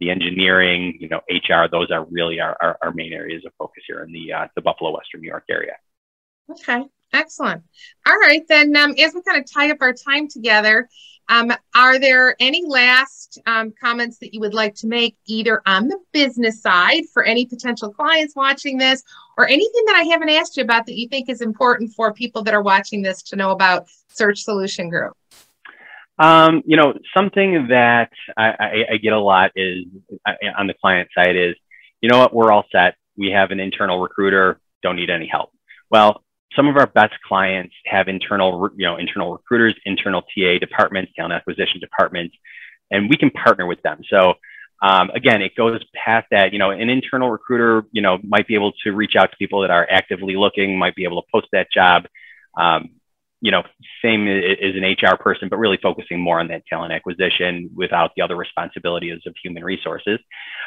the 0.00 0.10
engineering, 0.10 0.96
you 1.00 1.08
know, 1.08 1.20
HR, 1.28 1.68
those 1.70 1.90
are 1.90 2.06
really 2.10 2.40
our, 2.40 2.56
our, 2.60 2.78
our 2.82 2.92
main 2.92 3.12
areas 3.12 3.42
of 3.44 3.52
focus 3.58 3.82
here 3.86 4.02
in 4.02 4.12
the, 4.12 4.32
uh, 4.32 4.46
the 4.54 4.62
Buffalo, 4.62 4.90
Western 4.92 5.20
New 5.20 5.28
York 5.28 5.44
area. 5.50 5.74
Okay, 6.50 6.84
excellent. 7.12 7.62
All 8.06 8.16
right, 8.16 8.42
then 8.48 8.74
um, 8.76 8.94
as 8.98 9.14
we 9.14 9.22
kind 9.22 9.38
of 9.38 9.50
tie 9.50 9.70
up 9.70 9.78
our 9.80 9.92
time 9.92 10.28
together, 10.28 10.88
um, 11.30 11.52
are 11.74 11.98
there 11.98 12.34
any 12.40 12.64
last 12.66 13.38
um, 13.46 13.74
comments 13.78 14.16
that 14.18 14.32
you 14.32 14.40
would 14.40 14.54
like 14.54 14.74
to 14.76 14.86
make, 14.86 15.14
either 15.26 15.60
on 15.66 15.88
the 15.88 15.98
business 16.12 16.62
side 16.62 17.02
for 17.12 17.22
any 17.22 17.44
potential 17.44 17.92
clients 17.92 18.34
watching 18.34 18.78
this, 18.78 19.02
or 19.36 19.46
anything 19.46 19.84
that 19.86 19.96
I 19.96 20.04
haven't 20.04 20.30
asked 20.30 20.56
you 20.56 20.62
about 20.62 20.86
that 20.86 20.96
you 20.96 21.06
think 21.06 21.28
is 21.28 21.42
important 21.42 21.92
for 21.92 22.14
people 22.14 22.42
that 22.44 22.54
are 22.54 22.62
watching 22.62 23.02
this 23.02 23.22
to 23.24 23.36
know 23.36 23.50
about 23.50 23.88
Search 24.08 24.40
Solution 24.42 24.88
Group? 24.88 25.12
Um, 26.18 26.62
you 26.64 26.76
know, 26.78 26.94
something 27.14 27.68
that 27.68 28.10
I, 28.36 28.48
I, 28.48 28.84
I 28.92 28.96
get 28.96 29.12
a 29.12 29.20
lot 29.20 29.50
is 29.54 29.84
on 30.56 30.66
the 30.66 30.74
client 30.80 31.10
side 31.14 31.36
is, 31.36 31.54
you 32.00 32.08
know 32.08 32.18
what, 32.18 32.34
we're 32.34 32.50
all 32.50 32.64
set. 32.72 32.96
We 33.16 33.32
have 33.32 33.50
an 33.50 33.60
internal 33.60 34.00
recruiter, 34.00 34.60
don't 34.82 34.96
need 34.96 35.10
any 35.10 35.26
help. 35.26 35.50
Well, 35.90 36.24
some 36.56 36.68
of 36.68 36.76
our 36.76 36.86
best 36.86 37.14
clients 37.26 37.74
have 37.86 38.08
internal, 38.08 38.70
you 38.76 38.86
know, 38.86 38.96
internal 38.96 39.32
recruiters, 39.32 39.74
internal 39.84 40.22
TA 40.22 40.58
departments, 40.58 41.12
talent 41.14 41.34
acquisition 41.34 41.80
departments, 41.80 42.36
and 42.90 43.08
we 43.10 43.16
can 43.16 43.30
partner 43.30 43.66
with 43.66 43.82
them. 43.82 44.00
So 44.08 44.34
um, 44.80 45.10
again, 45.10 45.42
it 45.42 45.54
goes 45.56 45.80
past 45.94 46.28
that. 46.30 46.52
You 46.52 46.58
know, 46.58 46.70
an 46.70 46.88
internal 46.88 47.30
recruiter, 47.30 47.84
you 47.92 48.02
know, 48.02 48.18
might 48.22 48.46
be 48.46 48.54
able 48.54 48.72
to 48.84 48.92
reach 48.92 49.16
out 49.16 49.30
to 49.30 49.36
people 49.36 49.62
that 49.62 49.70
are 49.70 49.86
actively 49.90 50.36
looking, 50.36 50.78
might 50.78 50.94
be 50.94 51.04
able 51.04 51.20
to 51.22 51.28
post 51.32 51.48
that 51.52 51.70
job. 51.72 52.06
Um, 52.58 52.90
you 53.40 53.52
know, 53.52 53.62
same 54.02 54.26
as 54.26 54.74
an 54.74 54.82
HR 54.82 55.16
person, 55.16 55.48
but 55.48 55.58
really 55.58 55.78
focusing 55.80 56.20
more 56.20 56.40
on 56.40 56.48
that 56.48 56.66
talent 56.66 56.92
acquisition 56.92 57.70
without 57.74 58.10
the 58.16 58.22
other 58.22 58.34
responsibilities 58.34 59.20
of 59.26 59.34
human 59.40 59.62
resources. 59.62 60.18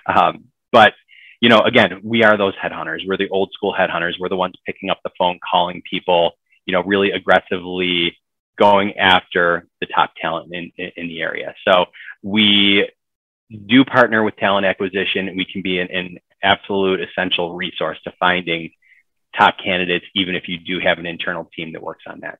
Um, 0.06 0.46
but 0.72 0.94
you 1.42 1.50
know, 1.50 1.60
again, 1.60 2.00
we 2.04 2.24
are 2.24 2.38
those 2.38 2.54
headhunters. 2.56 3.00
We're 3.06 3.18
the 3.18 3.30
old 3.30 3.52
school 3.52 3.76
headhunters. 3.78 4.14
We're 4.20 4.30
the 4.30 4.38
ones 4.38 4.54
picking 4.66 4.90
up 4.90 5.00
the 5.04 5.10
phone, 5.18 5.40
calling 5.52 5.82
people, 5.90 6.34
you 6.66 6.72
know, 6.72 6.84
really 6.84 7.12
aggressively 7.12 8.16
going 8.60 8.94
after 8.98 9.68
the 9.80 9.88
top 9.88 10.14
talent 10.22 10.54
in, 10.54 10.72
in, 10.78 10.92
in 10.96 11.08
the 11.08 11.22
area. 11.22 11.56
So 11.68 11.86
we 12.22 12.88
do 13.66 13.84
partner 13.84 14.24
with 14.24 14.36
talent 14.38 14.68
acquisition. 14.68 15.36
We 15.36 15.46
can 15.52 15.64
be 15.64 15.80
an, 15.80 15.90
an 15.92 16.18
absolute 16.44 17.02
essential 17.02 17.56
resource 17.56 17.98
to 18.04 18.14
finding 18.20 18.72
top 19.36 19.56
candidates, 19.64 20.06
even 20.16 20.36
if 20.36 20.48
you 20.48 20.60
do 20.60 20.80
have 20.80 21.00
an 21.00 21.08
internal 21.08 21.50
team 21.56 21.74
that 21.74 21.82
works 21.82 22.04
on 22.06 22.20
that. 22.20 22.38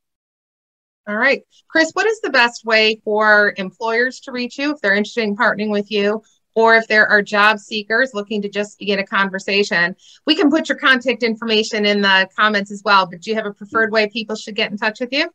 All 1.08 1.18
right. 1.18 1.42
Chris, 1.68 1.90
what 1.94 2.06
is 2.06 2.22
the 2.22 2.30
best 2.30 2.64
way 2.64 3.02
for 3.04 3.56
employers 3.58 4.20
to 4.22 4.32
reach 4.32 4.60
you 4.60 4.74
if 4.74 4.82
they're 4.82 4.94
interested 4.94 5.24
in 5.24 5.36
partnering 5.36 5.72
with 5.72 5.90
you? 5.90 6.22
Or 6.56 6.76
if 6.76 6.88
there 6.88 7.08
are 7.08 7.22
job 7.22 7.60
seekers 7.60 8.14
looking 8.14 8.42
to 8.42 8.50
just 8.50 8.78
begin 8.80 9.00
a 9.00 9.06
conversation, 9.06 9.96
we 10.26 10.36
can 10.36 10.50
put 10.50 10.70
your 10.70 10.78
contact 10.78 11.24
information 11.24 11.86
in 11.86 12.02
the 12.02 12.28
comments 12.38 12.72
as 12.72 12.82
well. 12.84 13.06
But 13.06 13.22
do 13.22 13.30
you 13.30 13.36
have 13.36 13.46
a 13.46 13.54
preferred 13.54 13.92
way 13.92 14.10
people 14.10 14.36
should 14.36 14.56
get 14.56 14.72
in 14.72 14.78
touch 14.78 15.00
with 15.00 15.10
you? 15.12 15.30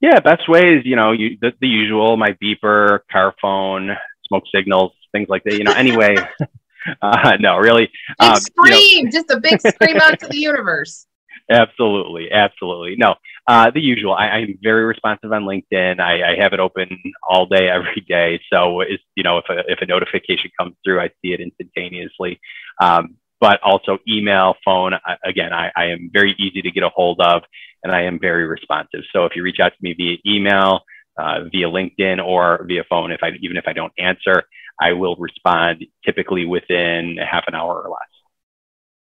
Yeah, 0.00 0.20
best 0.20 0.48
way 0.48 0.74
is, 0.74 0.86
you 0.86 0.94
know, 0.94 1.12
you, 1.12 1.38
the, 1.40 1.52
the 1.60 1.66
usual, 1.66 2.16
my 2.16 2.36
beeper, 2.42 3.00
car 3.10 3.34
phone, 3.40 3.96
smoke 4.28 4.44
signals, 4.54 4.92
things 5.10 5.28
like 5.28 5.42
that. 5.44 5.54
You 5.54 5.64
know, 5.64 5.72
anyway, 5.72 6.14
uh, 7.02 7.36
no, 7.40 7.56
really. 7.56 7.90
Um, 8.20 8.36
scream, 8.36 8.74
you 8.74 9.04
know, 9.04 9.10
just 9.10 9.30
a 9.30 9.40
big 9.40 9.60
scream 9.60 9.96
out 9.96 10.20
to 10.20 10.28
the 10.28 10.38
universe. 10.38 11.06
Absolutely, 11.50 12.30
absolutely. 12.30 12.96
No, 12.98 13.14
uh, 13.48 13.70
the 13.70 13.80
usual. 13.80 14.12
I, 14.12 14.40
am 14.40 14.58
very 14.62 14.84
responsive 14.84 15.32
on 15.32 15.44
LinkedIn. 15.44 16.00
I, 16.00 16.32
I, 16.32 16.42
have 16.42 16.52
it 16.52 16.60
open 16.60 16.90
all 17.28 17.46
day, 17.46 17.68
every 17.74 18.04
day. 18.06 18.40
So, 18.52 18.82
it's, 18.82 19.02
you 19.16 19.22
know, 19.22 19.38
if 19.38 19.46
a, 19.48 19.60
if 19.66 19.78
a 19.80 19.86
notification 19.86 20.50
comes 20.60 20.74
through, 20.84 21.00
I 21.00 21.08
see 21.22 21.32
it 21.32 21.40
instantaneously. 21.40 22.38
Um, 22.80 23.16
but 23.40 23.60
also 23.62 23.98
email, 24.06 24.54
phone. 24.64 24.92
I, 24.94 25.16
again, 25.24 25.52
I, 25.54 25.70
I 25.74 25.86
am 25.86 26.10
very 26.12 26.36
easy 26.38 26.60
to 26.60 26.70
get 26.70 26.82
a 26.82 26.90
hold 26.90 27.20
of, 27.20 27.42
and 27.82 27.90
I 27.90 28.02
am 28.02 28.18
very 28.20 28.46
responsive. 28.46 29.00
So, 29.14 29.24
if 29.24 29.32
you 29.34 29.42
reach 29.42 29.60
out 29.60 29.72
to 29.72 29.78
me 29.80 29.94
via 29.94 30.16
email, 30.26 30.80
uh, 31.18 31.44
via 31.50 31.68
LinkedIn, 31.68 32.22
or 32.22 32.64
via 32.68 32.84
phone, 32.90 33.12
if 33.12 33.20
I 33.22 33.30
even 33.40 33.56
if 33.56 33.64
I 33.66 33.72
don't 33.72 33.92
answer, 33.98 34.44
I 34.78 34.92
will 34.92 35.16
respond 35.16 35.86
typically 36.04 36.44
within 36.44 37.16
half 37.18 37.44
an 37.46 37.54
hour 37.54 37.80
or 37.80 37.88
less. 37.88 38.17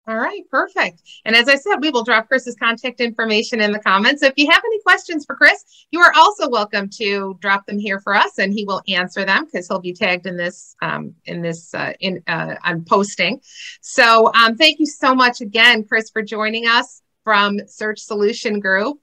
All 0.08 0.18
right, 0.18 0.44
perfect. 0.52 1.02
And 1.26 1.36
as 1.36 1.50
I 1.50 1.56
said, 1.56 1.78
we 1.82 1.89
will 1.89 2.04
drop 2.04 2.28
Chris's 2.28 2.56
contact 2.56 3.02
information 3.02 3.60
in 3.60 3.72
the 3.72 3.80
comments. 3.80 4.22
If 4.22 4.34
you 4.38 4.50
have 4.52 4.62
any 4.63 4.80
questions 4.82 5.26
for 5.26 5.36
Chris, 5.36 5.88
you 5.89 6.00
are 6.00 6.13
also 6.15 6.48
welcome 6.48 6.89
to 6.98 7.36
drop 7.41 7.65
them 7.65 7.80
here 7.80 8.00
for 8.00 8.13
us, 8.13 8.38
and 8.38 8.54
he 8.54 8.65
will 8.65 8.84
answer 8.88 9.26
them 9.26 9.46
because 9.46 9.68
he'll 9.68 9.80
be 9.80 9.94
tagged 9.94 10.28
in 10.28 10.38
this 10.38 10.76
um, 10.84 11.15
in 11.26 11.41
this 11.41 11.74
uh, 11.74 11.94
in 12.00 12.22
uh, 12.28 12.54
on 12.63 12.86
posting. 12.86 13.41
So 13.82 14.32
um, 14.36 14.58
thank 14.58 14.80
you 14.80 14.86
so 14.86 15.15
much 15.15 15.41
again, 15.41 15.84
Chris, 15.84 16.12
for 16.12 16.22
joining 16.22 16.68
us 16.68 17.02
from 17.24 17.60
Search 17.68 18.00
Solution 18.00 18.60
Group. 18.60 19.00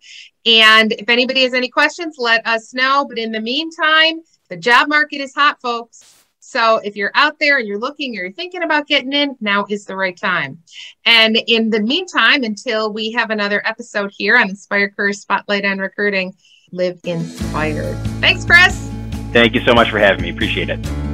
And 0.46 0.92
if 0.92 1.08
anybody 1.08 1.42
has 1.42 1.52
any 1.52 1.68
questions, 1.68 2.14
let 2.16 2.46
us 2.46 2.72
know. 2.74 3.06
But 3.08 3.18
in 3.18 3.32
the 3.32 3.40
meantime, 3.40 4.20
the 4.48 4.56
job 4.56 4.88
market 4.88 5.20
is 5.20 5.34
hot, 5.34 5.60
folks. 5.60 6.21
So 6.52 6.82
if 6.84 6.96
you're 6.96 7.12
out 7.14 7.38
there 7.38 7.56
and 7.56 7.66
you're 7.66 7.78
looking 7.78 8.12
or 8.12 8.24
you're 8.24 8.32
thinking 8.32 8.62
about 8.62 8.86
getting 8.86 9.14
in, 9.14 9.38
now 9.40 9.64
is 9.70 9.86
the 9.86 9.96
right 9.96 10.14
time. 10.14 10.58
And 11.06 11.38
in 11.46 11.70
the 11.70 11.80
meantime, 11.80 12.42
until 12.42 12.92
we 12.92 13.10
have 13.12 13.30
another 13.30 13.66
episode 13.66 14.12
here 14.14 14.36
on 14.36 14.50
Inspire 14.50 14.90
Career 14.90 15.14
Spotlight 15.14 15.64
on 15.64 15.78
Recruiting, 15.78 16.34
live 16.70 17.00
inspired. 17.04 17.96
Thanks, 18.20 18.44
Chris. 18.44 18.90
Thank 19.32 19.54
you 19.54 19.64
so 19.64 19.72
much 19.72 19.88
for 19.88 19.98
having 19.98 20.20
me. 20.20 20.28
Appreciate 20.28 20.68
it. 20.68 21.11